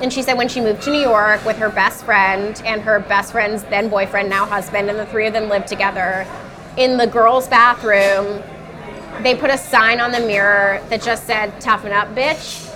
[0.00, 2.98] And she said when she moved to New York with her best friend and her
[3.00, 6.26] best friend's then boyfriend, now husband, and the three of them lived together
[6.76, 8.42] in the girls' bathroom,
[9.22, 12.68] they put a sign on the mirror that just said, toughen up, bitch.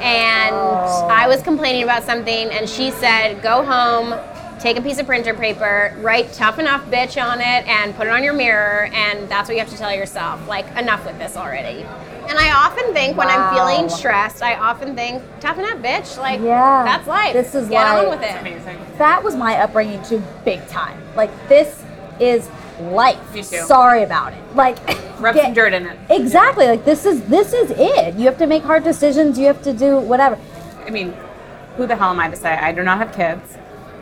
[0.00, 4.14] And I was complaining about something, and she said, go home,
[4.58, 8.10] take a piece of printer paper, write tough enough bitch on it, and put it
[8.10, 10.46] on your mirror, and that's what you have to tell yourself.
[10.48, 11.82] Like, enough with this already.
[12.28, 16.16] And I often think when I'm feeling stressed, I often think, toughen up, bitch.
[16.16, 16.84] Like, Yeah.
[16.84, 17.34] that's life.
[17.34, 18.18] This is Get on life.
[18.18, 18.98] with it.
[18.98, 20.96] That was my upbringing too, big time.
[21.16, 21.82] Like this
[22.20, 22.48] is
[22.80, 23.34] life.
[23.34, 23.58] Me too.
[23.62, 24.56] Sorry about it.
[24.56, 24.76] Like
[25.20, 25.98] Rub get- some dirt in it.
[26.10, 26.66] Exactly.
[26.66, 28.14] Like this is this is it.
[28.14, 29.38] You have to make hard decisions.
[29.38, 30.38] You have to do whatever.
[30.86, 31.14] I mean,
[31.76, 32.52] who the hell am I to say?
[32.54, 33.56] I do not have kids.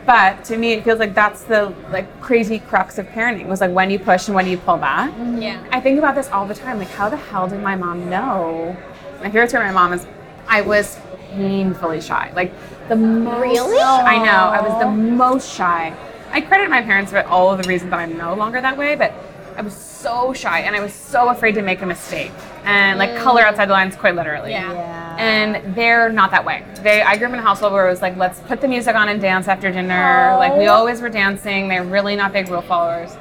[0.05, 3.71] But to me, it feels like that's the like crazy crux of parenting was like
[3.71, 5.11] when you push and when you pull back.
[5.11, 5.41] Mm-hmm.
[5.41, 5.63] Yeah.
[5.71, 6.79] I think about this all the time.
[6.79, 8.75] Like, how the hell did my mom know?
[9.19, 10.07] My favorite story of my mom is
[10.47, 10.97] I was
[11.31, 12.31] painfully shy.
[12.35, 12.51] Like
[12.87, 13.41] the most.
[13.41, 13.79] Really?
[13.79, 14.31] I know.
[14.31, 15.93] I was the most shy.
[16.31, 18.95] I credit my parents for all of the reasons that I'm no longer that way,
[18.95, 19.13] but
[19.55, 22.31] I was so shy and I was so afraid to make a mistake
[22.63, 23.17] and like mm.
[23.21, 24.51] color outside the lines quite literally.
[24.51, 24.71] Yeah.
[24.71, 25.15] Yeah.
[25.17, 26.63] And they're not that way.
[26.81, 28.95] They I grew up in a household where it was like, let's put the music
[28.95, 30.35] on and dance after dinner.
[30.37, 31.67] Like we always were dancing.
[31.67, 33.17] They're really not big rule followers.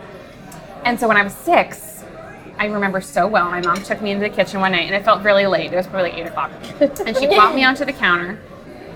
[0.84, 2.04] And so when I was six,
[2.58, 3.50] I remember so well.
[3.50, 5.72] My mom took me into the kitchen one night, and it felt really late.
[5.72, 6.50] It was probably like eight o'clock,
[6.80, 8.38] and she brought me onto the counter,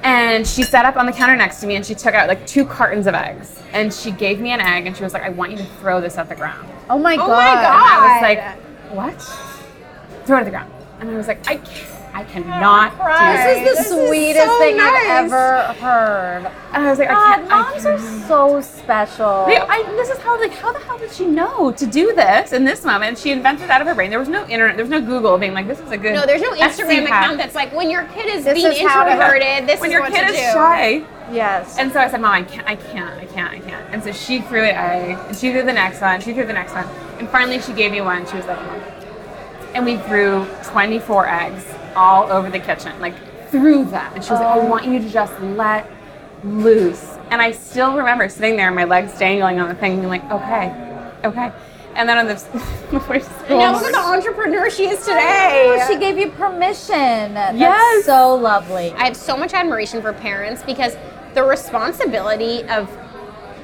[0.03, 2.47] and she sat up on the counter next to me, and she took out like
[2.47, 5.31] two cartons of eggs, and she gave me an egg, and she was like, "I
[5.31, 7.29] want you to throw this at the ground." Oh my Oh god.
[7.29, 11.29] Oh my And I was like, "What?" Throw it at the ground, and I was
[11.29, 15.07] like, "I can't." I cannot do This is the sweetest so thing nice.
[15.09, 16.47] I've ever heard.
[16.75, 17.51] And I was like, I God, can't.
[17.53, 18.27] I moms are can't.
[18.29, 19.47] so special.
[19.47, 22.53] They- I, this is how like how the hell did she know to do this
[22.53, 23.17] in this moment?
[23.17, 24.11] She invented it out of her brain.
[24.11, 24.77] There was no internet.
[24.77, 26.13] There was no Google being like this is a good.
[26.15, 28.87] No, there's no Instagram account that's like when your kid is being introverted, This being
[28.87, 29.67] is how to- introverted.
[29.69, 30.53] This when is your what kid to is do.
[30.53, 31.05] shy.
[31.33, 31.79] yes.
[31.79, 33.89] And so I said, Mom, I can't, I can't, I can't, I can't.
[33.95, 36.53] And so she threw it egg, and she threw the next one, she threw the
[36.53, 36.85] next one,
[37.19, 38.27] and finally she gave me one.
[38.27, 38.81] She was like, Mom.
[39.75, 41.65] And we threw 24 eggs
[41.97, 43.15] all over the kitchen, like
[43.51, 44.13] through them.
[44.15, 45.89] And she was like, I want you to just let
[46.45, 47.17] loose.
[47.31, 50.25] And I still remember sitting there, my legs dangling on the thing, and being like,
[50.31, 51.53] okay, okay.
[51.95, 52.35] And then on the
[52.91, 55.79] before school, Now look at the entrepreneur she is today.
[55.81, 57.35] Oh, she gave you permission.
[57.35, 58.05] That's Yes.
[58.07, 58.93] so lovely.
[58.93, 60.97] I have so much admiration for parents because
[61.35, 62.89] the responsibility of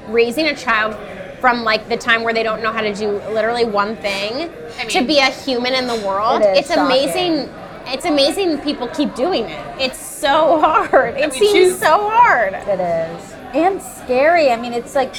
[0.09, 0.95] raising a child
[1.41, 4.51] from like the time where they don't know how to do literally one thing
[4.89, 6.43] to mean- be a human in the world.
[6.43, 7.49] It is it's amazing.
[7.91, 9.81] It's amazing people keep doing it.
[9.81, 11.17] It's so hard.
[11.17, 12.55] It we seems choose- so hard.
[12.55, 13.33] It is.
[13.55, 14.51] And scary.
[14.51, 15.15] I mean, it's like,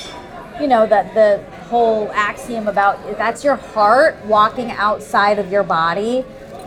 [0.61, 6.25] you know, that the whole axiom about that's your heart walking outside of your body.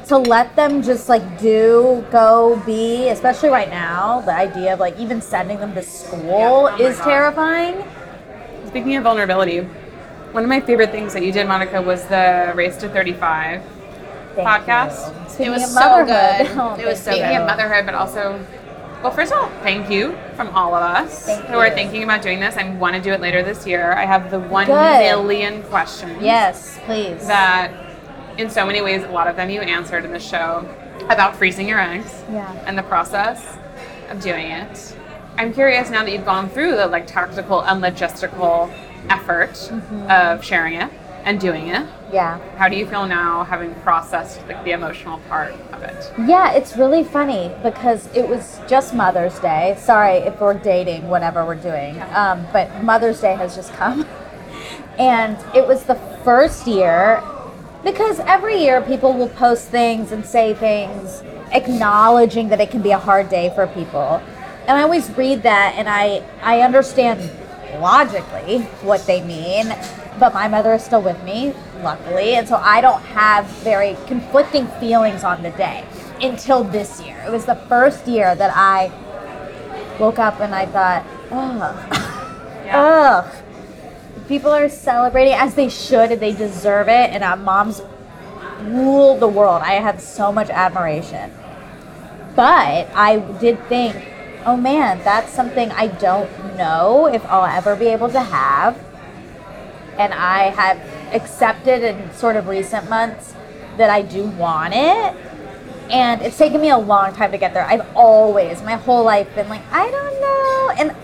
[0.09, 4.98] To let them just like do, go, be, especially right now, the idea of like
[4.98, 7.05] even sending them to school Yeah, oh is God.
[7.05, 7.84] terrifying.
[8.66, 9.61] Speaking of vulnerability,
[10.32, 13.62] one of my favorite things that you did, Monica, was the Race to 35
[14.34, 15.14] Thank podcast.
[15.14, 15.22] you.
[15.33, 16.47] Speaking It was of so good.
[16.61, 17.16] Oh, It was so you.
[17.18, 18.45] Speaking of motherhood, but also,
[19.03, 22.22] well, first of all, thank you from all of us Thank who are thinking about
[22.22, 22.57] doing this.
[22.57, 23.93] I want to do it later this year.
[23.93, 24.72] I have the one Good.
[24.74, 26.22] million questions.
[26.22, 27.26] Yes, please.
[27.26, 27.72] That,
[28.39, 30.68] in so many ways, a lot of them you answered in the show
[31.09, 32.22] about freezing your eggs.
[32.30, 32.53] Yeah.
[32.66, 33.59] And the process
[34.11, 34.97] of doing it.
[35.39, 38.70] I'm curious now that you've gone through the like tactical and logistical
[39.09, 40.11] effort Mm-hmm.
[40.11, 40.89] of sharing it
[41.25, 41.87] and doing it.
[42.12, 42.39] yeah.
[42.57, 46.12] How do you feel now, having processed like the emotional part of it?
[46.27, 49.77] Yeah, it's really funny because it was just Mother's Day.
[49.79, 52.01] Sorry if we're dating, whatever we're doing.
[52.14, 54.07] Um, but Mother's Day has just come.
[54.99, 57.23] And it was the first year
[57.83, 62.91] because every year people will post things and say things acknowledging that it can be
[62.91, 64.20] a hard day for people.
[64.66, 67.31] And I always read that and I, I understand
[67.81, 69.68] logically what they mean,
[70.18, 74.66] but my mother is still with me, luckily, and so I don't have very conflicting
[74.78, 75.84] feelings on the day
[76.20, 77.22] until this year.
[77.26, 78.90] It was the first year that I
[79.98, 83.34] woke up and I thought, ugh, ugh.
[84.28, 87.82] People are celebrating as they should and they deserve it, and our moms
[88.62, 89.62] rule the world.
[89.62, 91.32] I have so much admiration.
[92.36, 93.96] But I did think,
[94.46, 98.78] oh man, that's something I don't know if I'll ever be able to have.
[99.99, 100.78] And I have
[101.14, 103.34] accepted in sort of recent months
[103.76, 105.14] that I do want it.
[105.90, 107.64] And it's taken me a long time to get there.
[107.64, 110.70] I've always, my whole life, been like, I don't know.
[110.93, 110.97] And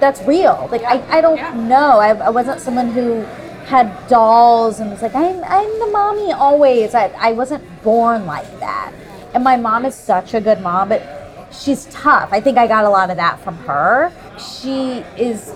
[0.00, 0.68] that's real.
[0.70, 1.54] Like, I, I don't Yeah.
[1.54, 1.98] know.
[1.98, 3.20] I, I wasn't someone who
[3.66, 6.94] had dolls and was like, I'm, I'm the mommy always.
[6.94, 8.92] I, I wasn't born like that.
[9.32, 11.02] And my mom is such a good mom, but
[11.50, 12.28] she's tough.
[12.32, 14.12] I think I got a lot of that from her.
[14.38, 15.54] She is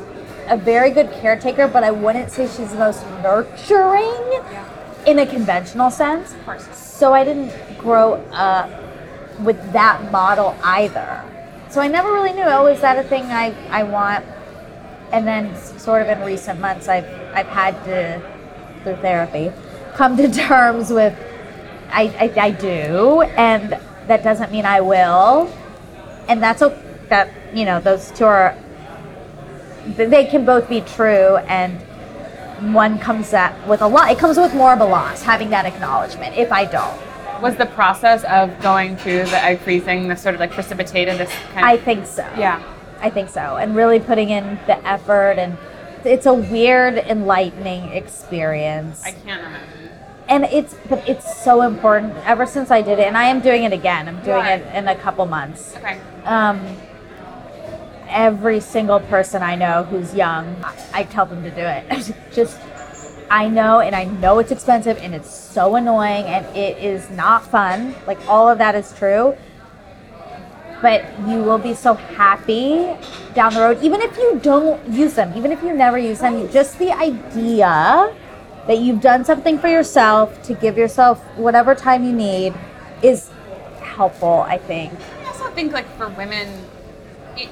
[0.49, 4.43] a very good caretaker, but I wouldn't say she's the most nurturing
[5.07, 6.33] in a conventional sense.
[6.33, 6.77] Of course.
[6.77, 8.71] So I didn't grow up
[9.41, 11.23] with that model either.
[11.71, 14.25] So I never really knew, oh, is that a thing I, I want?
[15.13, 18.23] And then sort of in recent months, I've, I've had to,
[18.83, 19.53] through therapy,
[19.95, 21.17] come to terms with,
[21.91, 25.53] I, I, I do, and that doesn't mean I will.
[26.27, 26.77] And that's o-
[27.09, 28.55] that, you know, those two are,
[29.97, 31.81] they can both be true and
[32.75, 35.65] one comes at with a lot it comes with more of a loss having that
[35.65, 37.01] acknowledgement if i don't
[37.41, 41.31] Was the process of going through the egg freezing that sort of like precipitated this
[41.53, 42.61] kind of i think so Yeah.
[43.01, 45.57] i think so and really putting in the effort and
[46.05, 49.91] it's a weird enlightening experience I can't imagine.
[50.29, 53.63] and it's but it's so important ever since i did it and i am doing
[53.65, 54.61] it again i'm doing Right.
[54.61, 55.99] it in a couple months Okay.
[56.25, 56.61] um,
[58.19, 60.57] every single person I know who's young,
[60.93, 62.13] I, tell them to do it.
[62.35, 62.59] Just,
[63.31, 67.47] I know, and I know it's expensive, and it's so annoying, and it is not
[67.47, 67.95] fun.
[68.09, 69.37] Like all of that is true.
[70.83, 72.93] But you will be so happy
[73.35, 76.51] down the road, even if you don't use them, even if you never use them.
[76.51, 78.13] Just the idea
[78.67, 82.53] that you've done something for yourself to give yourself whatever time you need
[83.01, 83.31] is
[83.81, 84.93] helpful, I think.
[85.23, 86.49] I also think like for women,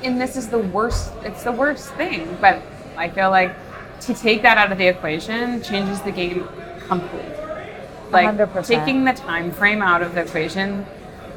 [0.03, 1.13] and this is the worst.
[1.23, 2.37] It's the worst thing.
[2.41, 2.63] But
[2.97, 3.55] I feel like
[4.03, 6.49] to take that out of the equation changes the game
[6.87, 7.33] completely.
[8.11, 8.67] Like 100%.
[8.67, 10.87] taking the time frame out of the equation,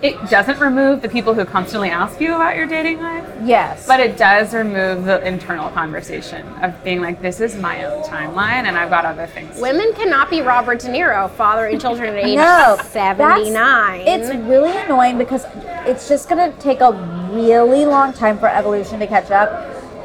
[0.02, 3.28] it doesn't remove the people who constantly ask you about your dating life.
[3.44, 3.86] Yes.
[3.86, 8.64] But it does remove the internal conversation of being like, this is my own timeline
[8.66, 9.60] and I've got other things.
[9.60, 14.02] Women cannot be Robert De Niro, fathering children at age No, 79.
[14.08, 15.46] It's really annoying because
[15.86, 16.92] it's just going to take a
[17.34, 19.50] really long time for evolution to catch up.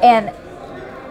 [0.03, 0.33] And,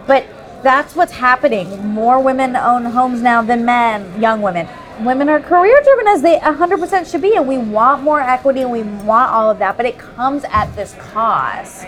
[0.05, 0.25] but
[0.61, 1.87] that's what's happening.
[1.87, 4.67] More women own homes now than men, young women.
[5.01, 8.71] Women are career driven as they 100% should be and we want more equity and
[8.71, 11.87] we want all of that but it comes at this cost.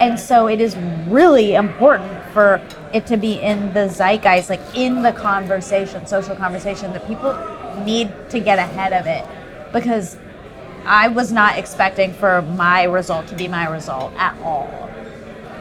[0.00, 0.76] And so it is
[1.08, 2.62] really important for
[2.94, 7.34] it to be in the zeitgeist like in the conversation social conversation that people
[7.84, 9.24] need to get ahead of it.
[9.72, 10.16] Because
[10.84, 14.68] i was not expecting for my result to be my result at all.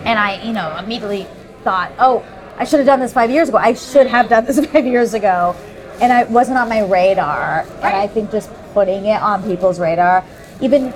[0.05, 1.27] And i you know immediately
[1.63, 2.23] thought oh
[2.57, 3.57] i should have done this five years ago.
[3.57, 5.55] I should have done this five years ago
[6.01, 7.61] and I wasn't on my radar.
[7.77, 10.23] And I think just putting it on people's radar,
[10.61, 10.91] even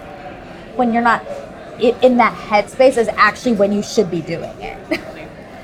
[0.75, 1.25] when you're not
[1.79, 4.99] in that headspace, is actually when you should be doing it.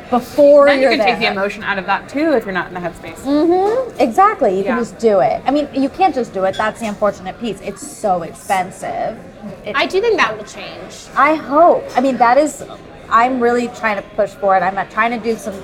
[0.10, 2.70] Before Then you you're can take the emotion out of that too if you're not
[2.70, 3.18] in the headspace.
[3.18, 4.00] Mm-hmm.
[4.00, 4.58] Exactly.
[4.58, 5.42] You can just do it.
[5.46, 6.56] I mean, you can't just do it.
[6.56, 7.60] That's the unfortunate piece.
[7.60, 9.20] It's so expensive.
[9.66, 11.08] It- I do think that will change.
[11.16, 11.84] I hope.
[11.96, 12.64] I mean, that is.
[13.10, 14.62] I'm really trying to push for it.
[14.62, 15.62] I'm not trying to do some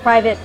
[0.00, 0.38] private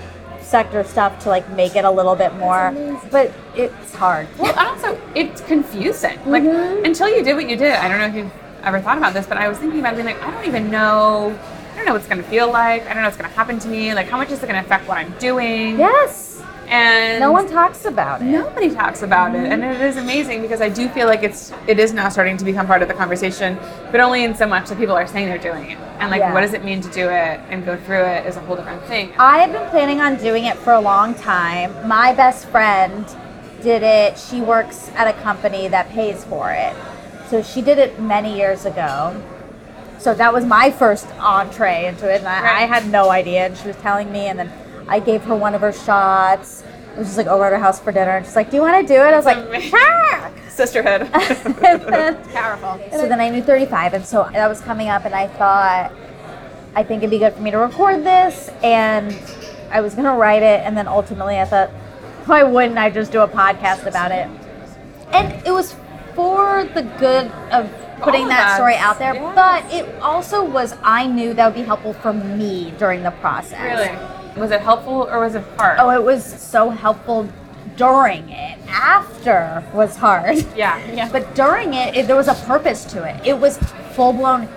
[0.50, 2.72] sector stuff to like make it a little bit more,
[3.12, 4.28] but it's hard.
[4.38, 6.18] Well, also it's confusing.
[6.26, 6.86] Like mm-hmm.
[6.86, 8.34] until you did what you did, I don't know if you've
[8.64, 11.38] ever thought about this, but I was thinking about being like, I don't even know.
[11.72, 12.82] I don't know what's going to feel like.
[12.84, 13.94] I don't know what's going to happen to me.
[13.94, 15.80] Like, how much is it going to affect what I'm doing?
[15.80, 16.44] Yes.
[16.68, 18.26] And No one talks about it.
[18.26, 21.80] Nobody talks about it, and it is amazing because I do feel like it's it
[21.80, 23.58] is now starting to become part of the conversation,
[23.92, 26.34] but only in so much that people are saying they're doing it, and like Yeah.
[26.34, 28.84] what does it mean to do it and go through it is a whole different
[28.86, 29.14] thing.
[29.18, 31.88] I have been planning on doing it for a long time.
[31.88, 33.06] My best friend
[33.62, 34.18] did it.
[34.18, 36.74] She works at a company that pays for it.
[37.30, 39.22] So she did it many years ago.
[40.00, 43.46] So that was my first entree into it, and I, I had no idea.
[43.48, 44.50] And she was telling me, and then
[44.88, 46.64] I gave her one of her shots.
[46.94, 48.62] It was just like over at her house for dinner, and she's like, "Do you
[48.64, 49.62] want to do it?" I was like.
[49.62, 51.08] "Sure." Sisterhood.
[51.08, 52.82] Then- Powerful.
[52.92, 55.94] so then I knew 35, and so that was coming up, and I thought,
[56.76, 59.18] I think it'd be good for me to record this, and
[59.72, 61.70] I was gonna write it, and then ultimately I thought,
[62.26, 64.28] why wouldn't I just do a podcast about it?
[65.14, 65.78] And it was
[66.14, 69.36] for the good of putting that us, story out there, yes.
[69.36, 73.62] but it also was, I knew that would be helpful for me during the process.
[73.62, 75.80] really, was it helpful or was it hard?
[75.80, 77.30] Oh, it was so helpful
[77.80, 78.60] during it.
[78.68, 80.38] After was hard.
[80.56, 81.10] yeah, yeah.
[81.16, 83.26] But during it, it, there was a purpose to it.
[83.26, 83.58] It was
[83.96, 84.48] full blown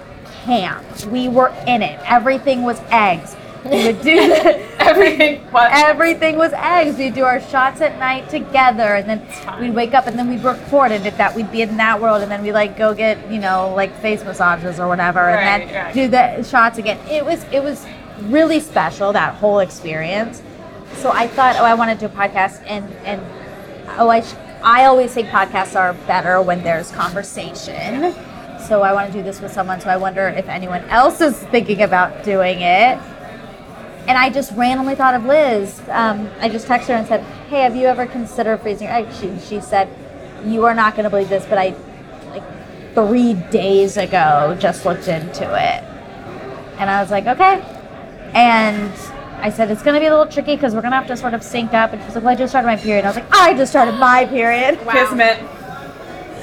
[0.44, 0.84] camp.
[1.06, 1.98] We were in it.
[2.04, 3.36] Everything was eggs.
[3.64, 4.18] We would do
[4.90, 5.40] Everything.
[5.52, 5.70] What?
[5.90, 6.98] everything was eggs.
[6.98, 10.42] We'd do our shots at night together, and then we'd wake up, and then we'd
[10.42, 10.90] record.
[10.90, 13.38] And if that, we'd be in that world, and then we like go get you
[13.38, 15.94] know like face massages or whatever, and then Right, right.
[15.94, 16.98] do the shots again.
[17.08, 17.86] It was it was
[18.22, 20.42] really special that whole experience.
[20.96, 23.20] So I thought, oh, I want to do a podcast, and and
[23.98, 28.14] oh, I sh- I always think podcasts are better when there's conversation.
[28.68, 29.80] So I want to do this with someone.
[29.80, 32.98] So I wonder if anyone else is thinking about doing it.
[34.06, 35.80] And I just randomly thought of Liz.
[35.88, 39.18] Um, I just texted her and said, "Hey, have you ever considered freezing your eggs?"
[39.18, 39.88] She, she said,
[40.44, 41.74] "You are not going to believe this, but I,
[42.30, 42.42] like,
[42.94, 45.84] three days ago, just looked into it."
[46.78, 47.62] And I was like, "Okay."
[48.34, 48.92] And
[49.42, 51.16] I said, "It's going to be a little tricky because we're going to have to
[51.16, 53.16] sort of sync up." And she's like, "Well, I just started my period." I was
[53.16, 55.38] like, "I just started my period." Kismet.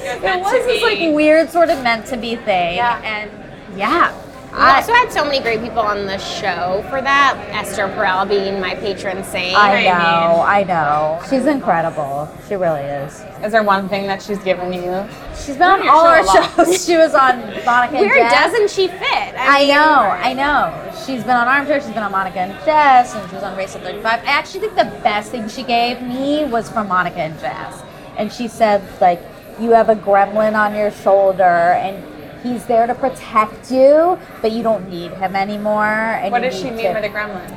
[0.02, 3.00] It was this like weird sort of meant to be thing, Yeah.
[3.04, 3.30] and
[3.78, 4.12] yeah,
[4.52, 7.36] We also had so many great people on the show for that.
[7.50, 9.56] Esther Perel being my patron saint.
[9.56, 11.20] I I know, I know.
[11.30, 12.28] She's incredible.
[12.48, 13.22] She really is.
[13.42, 15.06] Is there one thing that she's given you?
[15.34, 16.84] She's been on all show our shows.
[16.84, 18.32] She was on Monica and Where Jess.
[18.52, 19.34] doesn't she fit?
[19.38, 20.92] I mean, know, I know.
[21.06, 23.74] She's been on Armchair, she's been on Monica and Jess, and she was on Race
[23.74, 24.04] of 35.
[24.04, 27.82] I actually think the best thing she gave me was from Monica and Jess.
[28.18, 29.22] And she said, like,
[29.58, 32.04] you have a gremlin on your shoulder, and
[32.42, 35.84] he's there to protect you, but you don't need him anymore.
[35.86, 37.56] And What does she mean to- by the gremlin?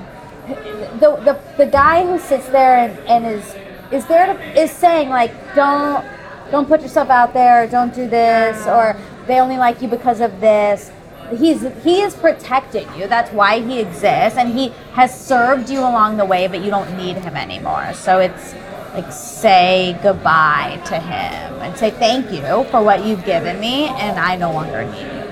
[0.99, 3.55] the, the the guy who sits there and, and is
[3.91, 6.05] is there is saying like don't
[6.51, 8.95] don't put yourself out there don't do this or
[9.27, 10.91] they only like you because of this?
[11.37, 13.07] He's he is protecting you.
[13.07, 16.97] That's why he exists and he has served you along the way but you don't
[16.97, 17.93] need him anymore.
[17.93, 18.53] So it's
[18.93, 24.19] like say goodbye to him and say thank you for what you've given me and
[24.19, 25.22] i no longer need you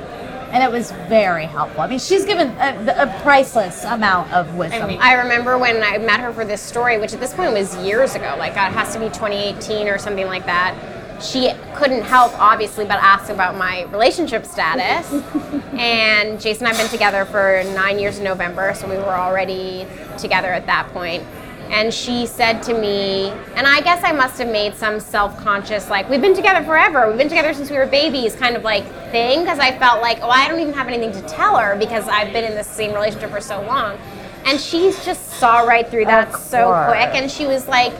[0.51, 4.91] and it was very helpful i mean she's given a, a priceless amount of wisdom
[4.91, 7.75] mean- I remember when I met her for this story, which at this point was
[7.77, 10.75] years ago, like uh, it has to be 2018 or something like that.
[11.21, 15.11] She couldn't help, obviously, but ask about my relationship status.
[15.73, 19.13] and Jason and I have been together for nine years in November, so we were
[19.15, 19.85] already
[20.17, 21.23] together at that point.
[21.71, 25.89] And she said to me, and I guess I must have made some self conscious,
[25.89, 28.83] like, we've been together forever, we've been together since we were babies kind of like
[29.09, 32.07] thing, because I felt like, oh, I don't even have anything to tell her because
[32.09, 33.97] I've been in this same relationship for so long.
[34.45, 37.93] And she just saw right through that so quick, and she was like,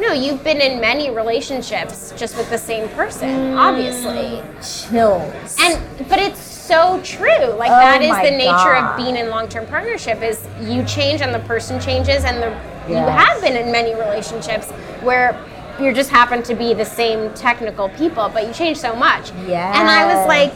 [0.00, 3.56] No, you've been in many relationships just with the same person, mm.
[3.56, 4.42] obviously.
[4.62, 5.56] Chills.
[5.60, 7.46] And but it's so true.
[7.56, 8.92] Like Oh that is the nature God.
[8.92, 12.50] of being in long-term partnership is you change and the person changes and the
[12.88, 14.70] you have been in many relationships
[15.02, 15.38] where
[15.80, 19.30] you just happen to be the same technical people, but you change so much.
[19.46, 19.78] Yeah.
[19.78, 20.52] And I was like,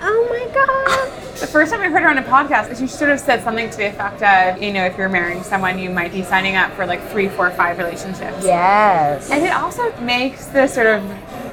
[0.00, 1.12] oh my god.
[1.40, 3.68] The first time I heard her on a podcast, is she sort of said something
[3.68, 6.72] to the effect of, you know, if you're marrying someone, you might be signing up
[6.72, 8.42] for like three, four, five relationships.
[8.42, 9.30] yes.
[9.30, 11.02] And it also makes the sort of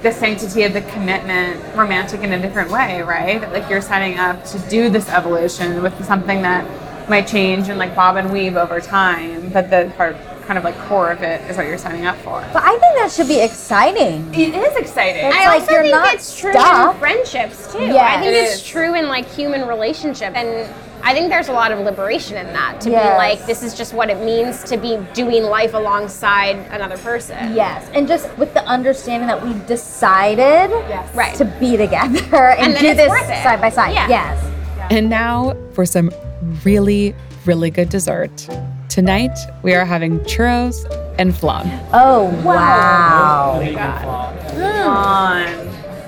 [0.02, 3.42] the sanctity of the commitment romantic in a different way, right?
[3.42, 7.78] That like you're signing up to do this evolution with something that might change and
[7.78, 10.16] like bob and weave over time, but the heart
[10.46, 12.42] kind of like core of it is what you're signing up for.
[12.54, 14.28] but I think that should be exciting.
[14.34, 15.26] It is exciting.
[15.26, 16.94] It's I like also you're think not it's true stuck.
[16.96, 17.80] in friendships too.
[17.80, 18.64] I think It it's is.
[18.64, 20.74] true in like human relationship and
[21.06, 23.06] I think there's a lot of liberation in that to Yes.
[23.14, 27.54] be like this is just what it means to be doing life alongside another person.
[27.54, 31.14] Yes, and just with the understanding that we decided Yes.
[31.16, 31.36] Right.
[31.36, 33.12] to be together and, And do this
[33.44, 33.94] side by side.
[33.94, 34.08] Yeah.
[34.08, 34.52] Yes.
[34.92, 36.10] And now for some
[36.64, 37.14] really,
[37.46, 38.48] really good dessert.
[38.94, 40.86] Tonight, we are having churros
[41.18, 41.66] and flan.
[41.94, 43.56] Oh wow.
[43.58, 44.32] Lady flaw.
[44.50, 45.48] Flan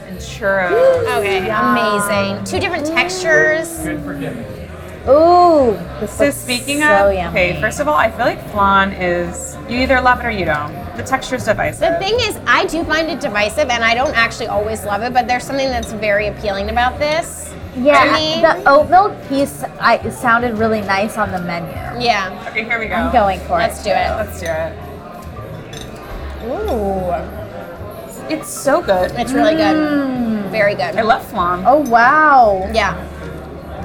[0.08, 1.18] and churros.
[1.18, 2.44] Okay, amazing.
[2.46, 3.80] Two different textures.
[3.80, 4.46] Good for dinner.
[5.10, 5.72] Ooh.
[6.00, 7.28] This So speaking so of, yummy.
[7.30, 10.46] okay, first of all, I feel like flan is you either love it or you
[10.46, 10.72] don't.
[10.96, 11.80] The texture's divisive.
[11.80, 15.12] The thing is, I do find it divisive, and I don't actually always love it.
[15.12, 17.52] But there's something that's very appealing about this.
[17.78, 18.42] Yeah, to me.
[18.42, 21.72] the oat milk piece I, it sounded really nice on the menu.
[22.04, 22.96] Yeah, Okay, here we go.
[22.96, 23.64] I'm going for it.
[23.64, 23.94] let's do it.
[23.94, 24.74] Let's do it.
[26.46, 27.12] Ooh,
[28.34, 29.12] It's so good.
[29.16, 29.76] it's really good.
[29.76, 30.50] Mm.
[30.52, 30.96] Very good.
[30.96, 31.64] I love flan.
[31.66, 32.70] Oh wow.
[32.74, 32.96] Yeah,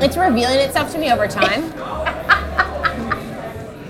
[0.00, 1.72] it's revealing itself to me over time.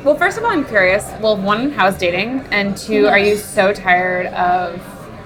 [0.03, 1.05] Well, first of all, I'm curious.
[1.21, 2.41] Well, one, how's dating?
[2.51, 3.13] And two, mm-hmm.
[3.13, 4.81] are you so tired of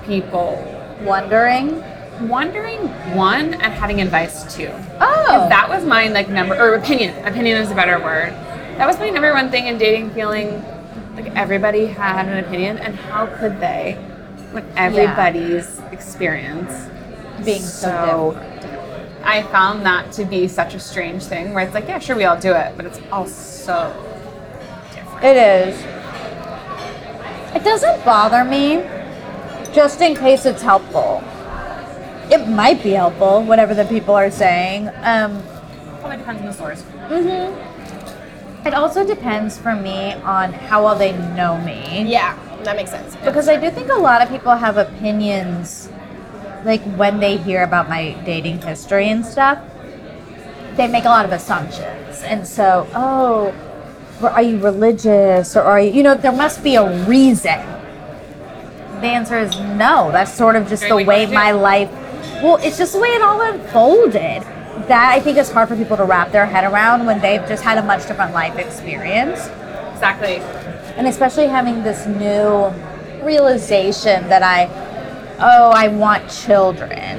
[0.05, 0.59] people
[1.03, 1.83] Wondering.
[2.23, 2.81] Wondering,
[3.15, 4.71] one, and having advice, two?
[5.01, 5.49] Oh.
[5.49, 7.17] That was my like number or opinion.
[7.27, 8.33] Opinion is a better word.
[8.79, 10.65] That was my number one thing in dating, feeling
[11.15, 13.95] like everybody had an opinion, and how could they
[14.53, 16.89] when everybody's experience
[17.45, 19.25] Being so different.
[19.25, 22.25] I found that to be such a strange thing where it's like, yeah, sure, we
[22.25, 23.93] all do it, but it's all so
[24.93, 25.25] different.
[25.25, 25.81] It is.
[27.57, 28.83] It doesn't bother me,
[29.73, 31.23] just in case it's helpful.
[32.31, 34.89] It might be helpful, whatever the people are saying.
[35.03, 35.43] Um,
[36.01, 36.85] Probably depends on the source.
[38.67, 42.05] it also depends for me on how well they know me.
[42.11, 43.17] Yeah, that makes sense.
[43.25, 45.89] Because I do think a lot of people have opinions,
[46.65, 49.59] like when they hear about my dating history and stuff,
[50.77, 52.23] they make a lot of assumptions.
[52.23, 53.53] And so, oh,
[54.23, 57.61] are you religious or are you, you know, there must be a reason.
[59.01, 60.11] The answer is no.
[60.11, 61.35] That's sort of just Very the way logic.
[61.35, 61.91] my life,
[62.43, 64.43] well, it's just the way it all unfolded.
[64.89, 67.63] That I think is hard for people to wrap their head around when they've just
[67.63, 69.49] had a much different life experience
[69.93, 70.39] Exactly.
[70.97, 72.73] and especially having this new
[73.25, 74.67] realization that I,
[75.39, 77.19] oh, I want children.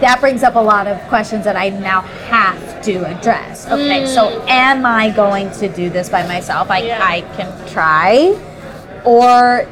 [0.00, 3.66] That brings up a lot of questions that I now have to address.
[3.66, 4.48] Okay, so mm.
[4.48, 6.70] am I going to do this by myself?
[6.70, 8.38] I, I can try,
[9.04, 9.66] or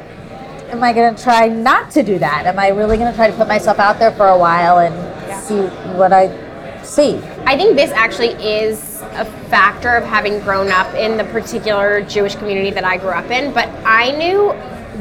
[0.69, 2.45] am I going to try not to do that?
[2.45, 4.93] Am I really going to try to put myself out there for a while and
[5.43, 5.61] see
[5.97, 7.17] what I see?
[7.45, 12.35] I think this actually is a factor of having grown up in the particular Jewish
[12.35, 14.53] community that I grew up in, but I knew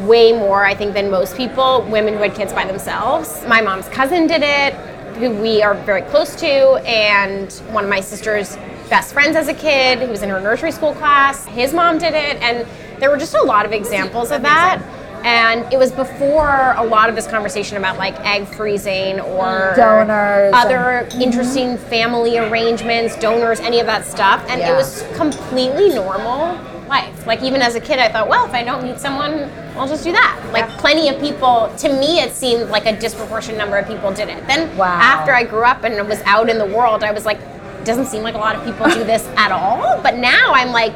[0.06, 3.44] way more, I think, than most people, women who had kids by themselves.
[3.48, 4.74] My mom's cousin did it,
[5.16, 8.56] who we are very close to, and one of my sister's
[8.88, 12.14] best friends as a kid, who was in her nursery school class, his mom did
[12.14, 12.66] it, and
[13.00, 14.80] there were just a lot of examples of that.
[15.26, 20.52] And it was before a lot of this conversation about like egg freezing or Donors
[20.54, 24.44] other interesting family arrangements, donors, any of that stuff.
[24.48, 26.56] And it was completely normal
[26.86, 27.26] life.
[27.26, 30.04] Like even as a kid, I thought, well, if I don't meet someone, I'll just
[30.04, 30.48] do that.
[30.52, 31.74] Like plenty of people.
[31.78, 34.46] To me, it seemed like a disproportionate number of people did it.
[34.46, 34.96] Then Wow.
[35.00, 37.40] after I grew up and was out in the world, I was like,
[37.84, 40.00] doesn't seem like a lot of people do this at all.
[40.02, 40.94] But now I'm like,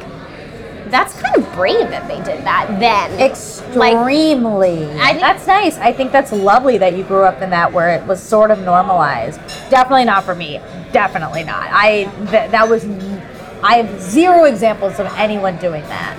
[0.89, 3.11] that's kind of brave that they did that then.
[3.17, 4.85] Like, Extremely.
[4.99, 5.77] I think- that's nice.
[5.77, 8.59] I think that's lovely that you grew up in that where it was sort of
[8.59, 9.39] normalized.
[9.69, 10.59] Definitely not for me.
[10.91, 11.67] Definitely not.
[11.71, 12.85] I th- that was
[13.63, 16.17] I have zero examples of anyone doing that.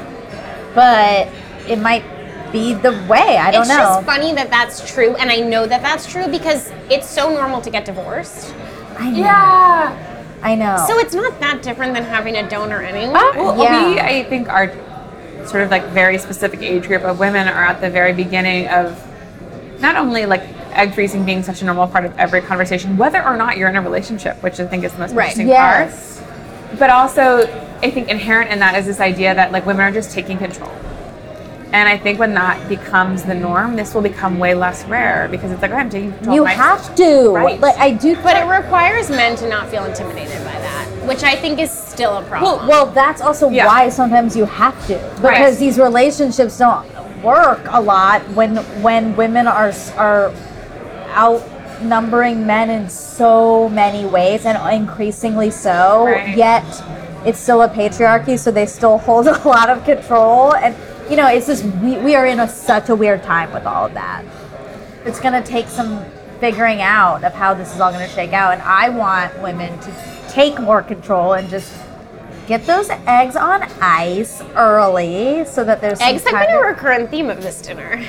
[0.75, 1.29] But
[1.69, 2.05] it might
[2.53, 3.37] be the way.
[3.37, 3.75] I don't it's know.
[3.79, 7.31] It's just funny that that's true, and I know that that's true because it's so
[7.35, 8.55] normal to get divorced.
[8.99, 9.19] I know.
[9.19, 10.09] Yeah.
[10.43, 10.85] I know.
[10.89, 13.15] So it's not that different than having a donor anyway.
[13.15, 13.89] Uh, well, Yeah.
[13.89, 14.73] we, I think, are
[15.47, 18.99] sort of like very specific age group of women are at the very beginning of
[19.81, 23.37] not only like egg freezing being such a normal part of every conversation, whether or
[23.37, 25.27] not you're in a relationship, which I think is the most Right.
[25.27, 26.21] interesting Yes.
[26.21, 26.79] part.
[26.79, 27.43] But also,
[27.83, 30.71] I think inherent in that is this idea that like women are just taking control.
[31.73, 35.51] And I think when that becomes the norm, this will become way less rare because
[35.51, 36.35] it's like, oh, I'm taking control.
[36.37, 37.31] You of my have to.
[37.35, 37.59] Right.
[37.61, 38.15] Like I do.
[38.17, 42.19] But it requires men to not feel intimidated by that, which I think is still
[42.19, 42.67] a problem.
[42.69, 43.67] Well, well, that's also Yeah.
[43.67, 45.59] why sometimes you have to because Right.
[45.59, 46.85] these relationships don't
[47.23, 50.31] work a lot when when women are s- are
[51.15, 56.05] outnumbering men in so many ways and increasingly so.
[56.07, 56.37] Right.
[56.37, 56.65] Yet
[57.25, 60.55] it's still a patriarchy, so they still hold a lot of control.
[60.55, 60.75] And
[61.11, 63.87] you know, it's just we, we are in a, such a weird time with all
[63.87, 64.25] of that.
[65.05, 66.05] It's gonna take some
[66.41, 68.53] figuring out of how this is all gonna shake out.
[68.55, 69.93] And I want women to
[70.29, 71.73] take more control and just
[72.49, 76.61] get those eggs on ice early so that there's some eggs have kind been a
[76.61, 78.01] of- recurrent theme of this dinner.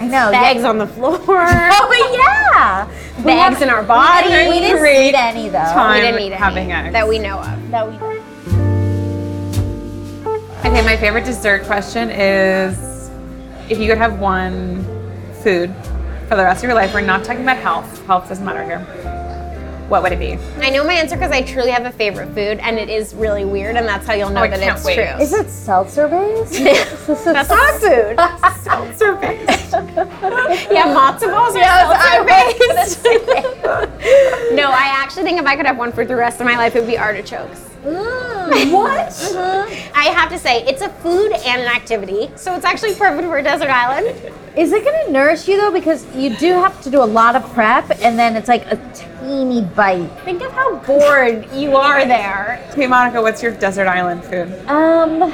[0.00, 0.44] I know The yeah.
[0.44, 1.18] eggs on the floor.
[1.28, 2.88] Oh yeah,
[3.22, 4.28] The eggs in our body.
[4.48, 5.58] We didn't Great eat any though.
[5.58, 5.94] time.
[5.94, 6.92] we didn't eat any having eggs.
[6.92, 7.70] that we know of.
[7.70, 7.96] That we
[10.64, 13.10] Okay, my favorite dessert question is
[13.68, 14.84] if you could have one
[15.42, 15.74] food
[16.28, 18.78] for the rest of your life, we're not talking about health, health doesn't matter here.
[19.88, 20.38] What would it be?
[20.64, 23.44] I know my answer because I truly have a favorite food, and it is really
[23.44, 24.94] weird, and that's how you'll oh, know Oh, I that can't it's wait.
[24.94, 25.20] true.
[25.20, 26.52] is it seltzer based?
[27.24, 28.16] That's not food.
[28.62, 29.72] Seltzer based.
[30.70, 31.64] yeah, matzo balls are
[31.98, 33.04] seltzer based.
[34.54, 36.76] no, I actually think if I could have one for the rest of my life,
[36.76, 37.68] it would be artichokes.
[37.82, 39.34] What?
[39.94, 43.38] I have to say, it's a food and an activity, so it's actually perfect for
[43.38, 44.16] a desert island.
[44.56, 45.72] Is it going to nourish you though?
[45.72, 48.76] Because you do have to do a lot of prep, and then it's like a
[48.94, 50.08] teeny bite.
[50.24, 52.56] Think of how bored you are there.
[52.74, 54.52] Hey, Monica, what's your desert island food?
[54.68, 55.32] Um,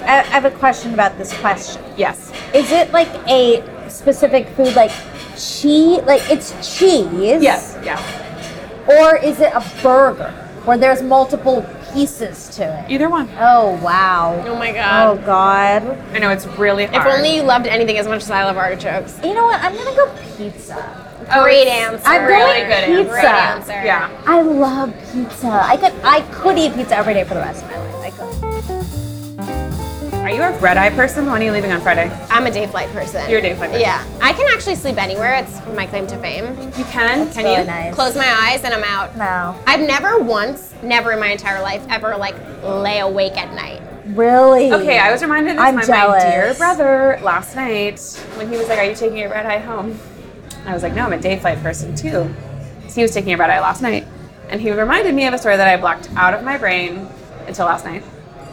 [0.00, 1.82] I, I have a question about this question.
[1.96, 2.32] Yes.
[2.54, 4.92] Is it like a specific food, like
[5.36, 6.02] cheese?
[6.02, 7.42] Like it's cheese?
[7.42, 7.78] Yes.
[7.82, 7.98] Yeah.
[8.88, 11.64] Or is it a burger where there's multiple
[11.94, 12.90] pieces to it?
[12.90, 13.26] Either one.
[13.38, 14.44] Oh wow.
[14.46, 15.08] Oh my god.
[15.08, 15.82] Oh god.
[15.82, 15.98] god.
[16.14, 17.06] I know it's really If hard.
[17.06, 19.18] only you loved anything as much as I love artichokes.
[19.24, 19.62] You know what?
[19.62, 20.76] I'm gonna go pizza.
[21.32, 22.06] Oh, Great it's answer.
[22.06, 23.10] I'm really going good pizza.
[23.10, 23.72] Great answer.
[23.72, 24.22] Yeah.
[24.26, 25.48] I love pizza.
[25.48, 28.20] I could I could eat pizza every day for the rest of my life.
[28.20, 28.60] I
[29.70, 29.77] could.
[30.14, 31.26] Are you a red eye person?
[31.26, 32.10] When are you leaving on Friday?
[32.30, 33.28] I'm a day flight person.
[33.30, 33.82] You're a day flight person.
[33.82, 34.04] Yeah.
[34.20, 35.34] I can actually sleep anywhere.
[35.36, 36.56] It's my claim to fame.
[36.76, 37.30] You can?
[37.32, 37.64] can really you?
[37.64, 37.94] nice.
[37.94, 39.16] Close my eyes and I'm out.
[39.16, 39.58] No.
[39.66, 43.82] I've never once, never in my entire life, ever like lay awake at night.
[44.16, 44.72] Really?
[44.72, 46.24] Okay, I was reminded of this I'm by jealous.
[46.24, 48.00] my dear brother last night
[48.36, 49.98] when he was like, Are you taking your red eye home?
[50.64, 52.34] I was like, No, I'm a day flight person too.
[52.88, 54.06] So he was taking a red eye last night.
[54.48, 57.06] And he reminded me of a story that I blocked out of my brain
[57.46, 58.02] until last night.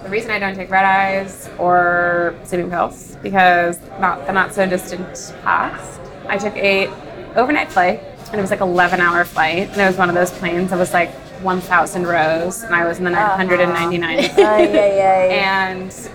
[0.05, 4.67] The reason I don't take red eyes or sleeping pills, because not the not so
[4.67, 6.87] distant past, I took a
[7.35, 9.69] overnight flight and it was like 11 hour flight.
[9.69, 12.99] And it was one of those planes that was like 1,000 rows and I was
[12.99, 14.37] in the 999th.
[14.37, 15.27] Ay, ay, ay.
[15.33, 16.09] and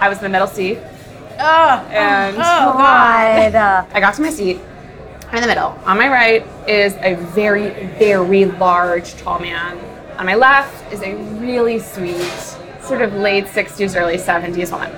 [0.00, 0.78] I was in the middle seat.
[1.38, 3.54] Oh, And God.
[3.54, 4.58] Uh, I got to my seat.
[5.28, 5.78] I'm in the middle.
[5.84, 7.68] On my right is a very,
[7.98, 9.76] very large, tall man.
[10.18, 12.55] On my left is a really sweet,
[12.86, 14.90] sort of late 60s, early 70s one.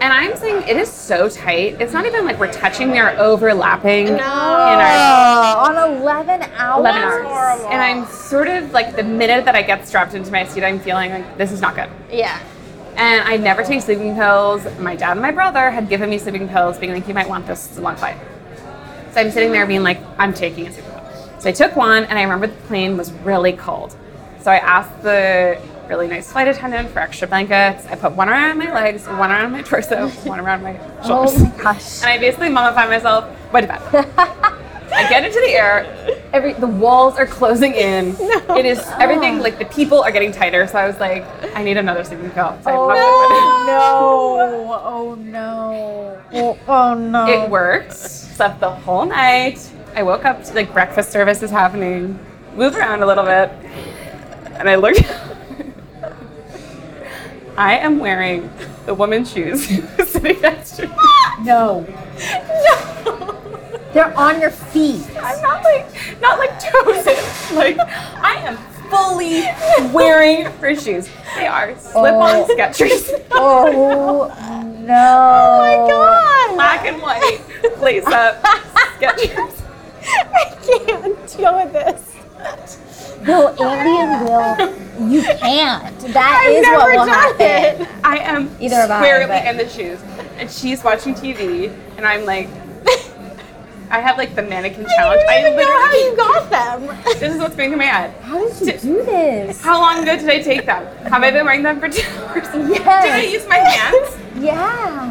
[0.00, 1.80] And I'm saying it is so tight.
[1.80, 6.80] It's not even like we're touching, we are overlapping in our on 11 hours?
[6.80, 7.60] 11 hours.
[7.70, 10.80] And I'm sort of like the minute that I get strapped into my seat, I'm
[10.80, 11.88] feeling like this is not good.
[12.10, 12.40] yeah.
[12.94, 14.66] And I never take sleeping pills.
[14.78, 17.46] My dad and my brother had given me sleeping pills, being like, you might want
[17.46, 17.68] this.
[17.68, 18.18] It's a long flight.
[19.12, 21.40] So I'm sitting there being like, I'm taking a sleeping pill.
[21.40, 23.96] So I took one, and I remember the plane was really cold.
[24.42, 27.86] So I asked the really nice flight attendant for extra blankets.
[27.86, 31.34] I put one around my legs, one around my torso, one around my oh shoulders.
[31.36, 32.02] Oh my gosh.
[32.02, 34.52] And I basically mummified myself, went to bed.
[34.94, 36.20] I get into the air.
[36.32, 38.16] Every the walls are closing in.
[38.52, 39.42] It is everything oh.
[39.42, 40.66] like the people are getting tighter.
[40.66, 41.24] So I was like,
[41.56, 42.56] I need another sleeping pill.
[42.62, 42.98] So I Oh popped
[43.66, 44.82] no!
[44.84, 46.22] Oh no!
[46.32, 47.26] Oh, oh no!
[47.26, 47.44] it.
[47.44, 47.92] It worked.
[47.92, 49.58] Slept the whole night.
[49.94, 52.18] I woke up to like breakfast service is happening.
[52.54, 53.50] Moved around a little bit,
[54.58, 55.02] and I looked.
[57.56, 58.50] I am wearing
[58.86, 59.66] the woman's shoes
[60.08, 60.94] sitting next to me.
[61.42, 61.84] No.
[63.92, 65.04] They're on your feet.
[65.20, 65.86] I'm not like
[66.20, 67.56] not like toes in.
[67.56, 68.56] Like I am
[68.88, 69.44] fully
[69.92, 71.08] wearing her shoes.
[71.36, 72.46] They are slip-on Oh.
[72.48, 73.10] Skechers.
[73.32, 74.28] Oh
[74.78, 74.94] no!
[74.94, 76.54] Oh my god!
[76.54, 77.40] Black and white
[77.80, 79.62] lace up Skechers.
[80.04, 82.91] I can't deal with this.
[83.22, 85.98] No, alien Will, you can't.
[86.12, 87.82] That I've is never what will done happen.
[87.82, 87.88] it.
[88.04, 90.00] I am Either squarely in the shoes,
[90.38, 92.48] and she's watching TV, and I'm like,
[93.90, 95.22] I have like the mannequin challenge.
[95.28, 96.86] I even know how you got them.
[97.20, 98.10] this is what's going through my head.
[98.22, 99.60] How did you do this?
[99.62, 100.84] How long ago did I take them?
[101.04, 102.44] Have I been wearing them for two hours?
[102.54, 103.04] Yes.
[103.04, 104.01] Did I use my hands?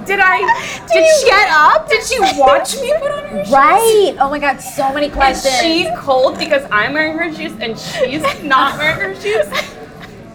[0.02, 0.06] Yeah.
[0.06, 0.88] Did I?
[0.94, 1.90] Did you she get up?
[1.90, 3.54] Did she watch me put on her shoes?
[3.54, 4.16] Right.
[4.20, 5.46] Oh my God, so many questions.
[5.46, 5.90] Is questions.
[5.90, 9.48] she cold because I'm wearing her shoes and she's not wearing her shoes?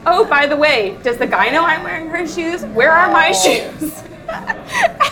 [0.08, 2.64] Oh, by the way, does the guy know I'm wearing her shoes?
[2.64, 3.80] Where are my oh.
[3.80, 4.02] shoes?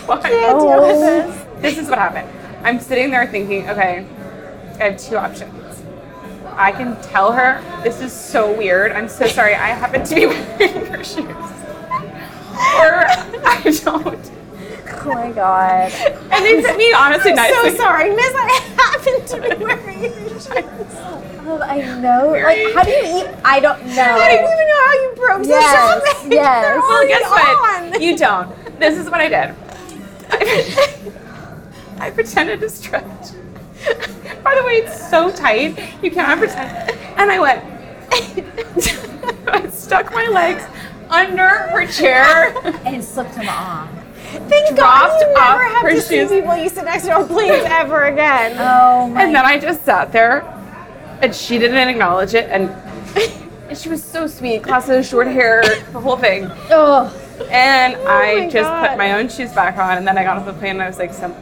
[0.07, 0.21] What?
[0.25, 1.47] Oh.
[1.61, 2.29] This is what happened.
[2.63, 4.07] I'm sitting there thinking, okay,
[4.79, 5.83] I have two options.
[6.57, 8.93] I can tell her this is so weird.
[8.93, 9.55] I'm so sorry.
[9.55, 11.27] I happen to be wearing her shoes.
[12.79, 13.07] Or
[13.45, 14.31] I don't.
[14.87, 15.93] Oh my God.
[15.93, 17.55] And they sent me honestly I'm nice.
[17.55, 18.33] so sorry, Miss.
[18.35, 20.47] I happen to be wearing your shoes.
[21.47, 22.31] Oh, I know.
[22.31, 23.29] Like, how do you eat?
[23.45, 24.03] I don't know.
[24.03, 26.33] I didn't even know how you broke the Yes, shopping.
[26.33, 26.77] yes.
[26.89, 27.95] Well, guess what?
[27.95, 28.01] on.
[28.03, 28.79] You don't.
[28.81, 29.55] This is what I did.
[30.31, 31.11] I,
[32.07, 33.33] I pretended to stretch.
[34.43, 35.79] By the way, it's so tight.
[36.03, 36.99] You cannot pretend.
[37.19, 37.63] And I went.
[39.49, 40.65] I stuck my legs
[41.11, 42.55] under her chair.
[42.87, 43.89] And slipped him off.
[44.49, 47.13] Thank dropped God you never off have her to see people you sit next to
[47.13, 48.57] on planes ever again.
[48.59, 50.43] Oh my And then I just sat there,
[51.23, 52.49] and she didn't acknowledge it.
[52.51, 52.71] And,
[53.69, 54.63] and she was so sweet.
[54.63, 55.63] Glasses, short hair,
[55.93, 56.49] the whole thing.
[56.71, 57.21] Oh.
[57.51, 58.89] And I just God.
[58.91, 60.87] put my own shoes back on, and then I got off the plane, and I
[60.87, 61.35] was like, Some,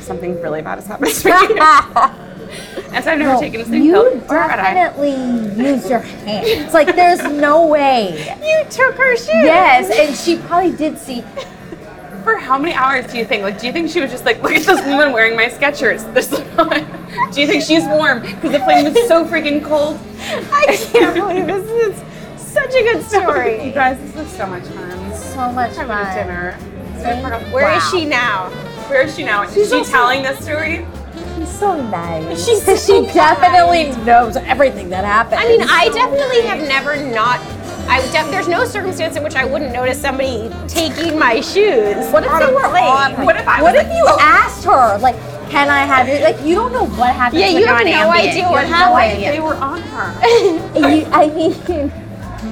[0.00, 2.18] something really bad has happened to me.
[2.92, 6.00] and so I've never No, taken a sleep you pill or red definitely used your
[6.00, 6.72] hands.
[6.72, 8.36] Like, there's no way.
[8.42, 9.28] You took her shoes.
[9.28, 11.24] Yes, and she probably did see.
[12.24, 13.42] For how many hours do you think?
[13.42, 16.12] Like, do you think she was just like, look at this woman wearing my Skechers?
[16.14, 16.86] This time?
[17.32, 19.98] do you think she's warm because the plane was so freaking cold?
[20.52, 23.64] I can't believe this is such a good story.
[23.64, 25.14] You guys, this was so much fun.
[25.14, 26.14] So much Having fun.
[26.14, 26.52] dinner.
[27.52, 27.90] Where is Wow.
[27.90, 28.50] she now?
[28.88, 29.42] Where is she now?
[29.42, 30.86] Is she also- telling this story?
[31.36, 32.44] She's so nice.
[32.44, 35.40] She's so she definitely knows everything that happened.
[35.40, 37.40] I mean, I definitely have never not.
[37.88, 42.06] I def- there's no circumstance in which I wouldn't notice somebody taking my shoes.
[42.12, 42.84] What if on they a were plane.
[42.84, 43.26] on?
[43.26, 44.18] What if I What was if like, you oh.
[44.20, 45.16] asked her, like,
[45.50, 46.20] can I have your?
[46.20, 47.40] Like, you don't know what happened.
[47.40, 48.30] Yeah, you her have on no Ambien.
[48.30, 49.22] idea what happened.
[49.22, 50.12] They were on her.
[50.78, 51.90] You- I mean,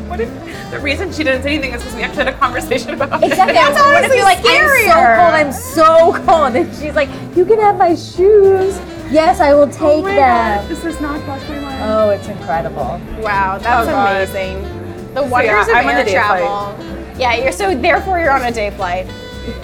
[0.08, 0.30] What if
[0.70, 3.30] the reason she didn't say anything is because we actually had a conversation about it?
[3.30, 3.54] exactly.
[3.54, 5.32] That's what if honestly you're like, scarier.
[5.32, 8.78] I'm so cold, I'm so cold, and she's like, you can have my shoes.
[9.10, 10.68] Yes, I will take Oh my God, them.
[10.68, 11.82] this is not crossed my mind.
[11.90, 13.00] Oh, it's incredible.
[13.22, 14.16] Wow, that's Oh, God.
[14.16, 14.79] amazing.
[15.14, 17.18] The wonders yeah, of I'm air a day travel.
[17.18, 19.06] Yeah, you're so therefore you're on a day flight.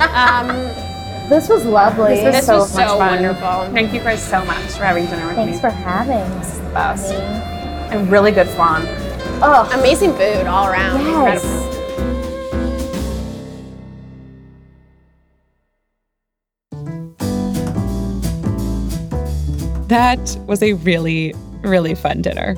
[0.01, 0.51] Um,
[1.29, 2.15] This was lovely.
[2.15, 3.13] This was This so was much so fun.
[3.15, 3.75] wonderful.
[3.75, 5.59] Thank you guys so much for having dinner with Thanks me.
[5.59, 7.11] Thanks for having us the best.
[7.11, 7.17] me.
[7.99, 8.83] And really good swan.
[9.43, 11.01] Oh, amazing food all around.
[11.01, 11.43] yes.
[11.45, 11.73] Incredible.
[19.89, 21.33] That was a really,
[21.63, 22.57] really fun dinner.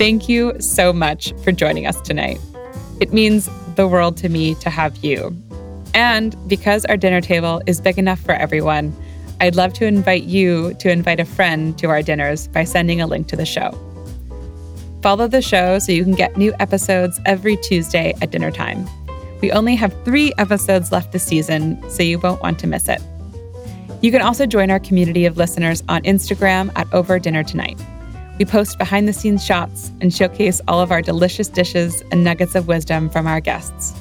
[0.00, 2.40] Thank you so much for joining us tonight.
[3.00, 5.36] It means the world to me to have you.
[5.92, 8.96] And because our dinner table is big enough for everyone,
[9.42, 13.06] I'd love to invite you to invite a friend to our dinners by sending a
[13.06, 13.72] link to the show.
[15.02, 18.88] Follow the show so you can get new episodes every Tuesday at dinner time.
[19.42, 23.02] We only have three episodes left this season, so you won't want to miss it.
[24.00, 27.78] You can also join our community of listeners on Instagram at Over Dinner Tonight.
[28.40, 32.54] We post behind the scenes shots and showcase all of our delicious dishes and nuggets
[32.54, 33.94] of wisdom from our guests.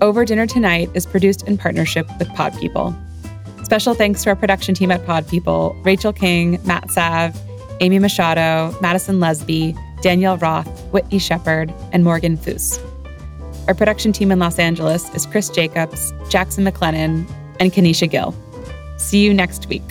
[0.00, 2.96] Over Dinner Tonight is produced in partnership with Pod People.
[3.62, 7.38] Special thanks to our production team at Pod People Rachel King, Matt Sav,
[7.80, 12.80] Amy Machado, Madison Lesby, Danielle Roth, Whitney Shepard, and Morgan Foose.
[13.68, 17.30] Our production team in Los Angeles is Chris Jacobs, Jackson McLennan,
[17.60, 18.34] and Kanisha Gill.
[18.96, 19.84] See you next week.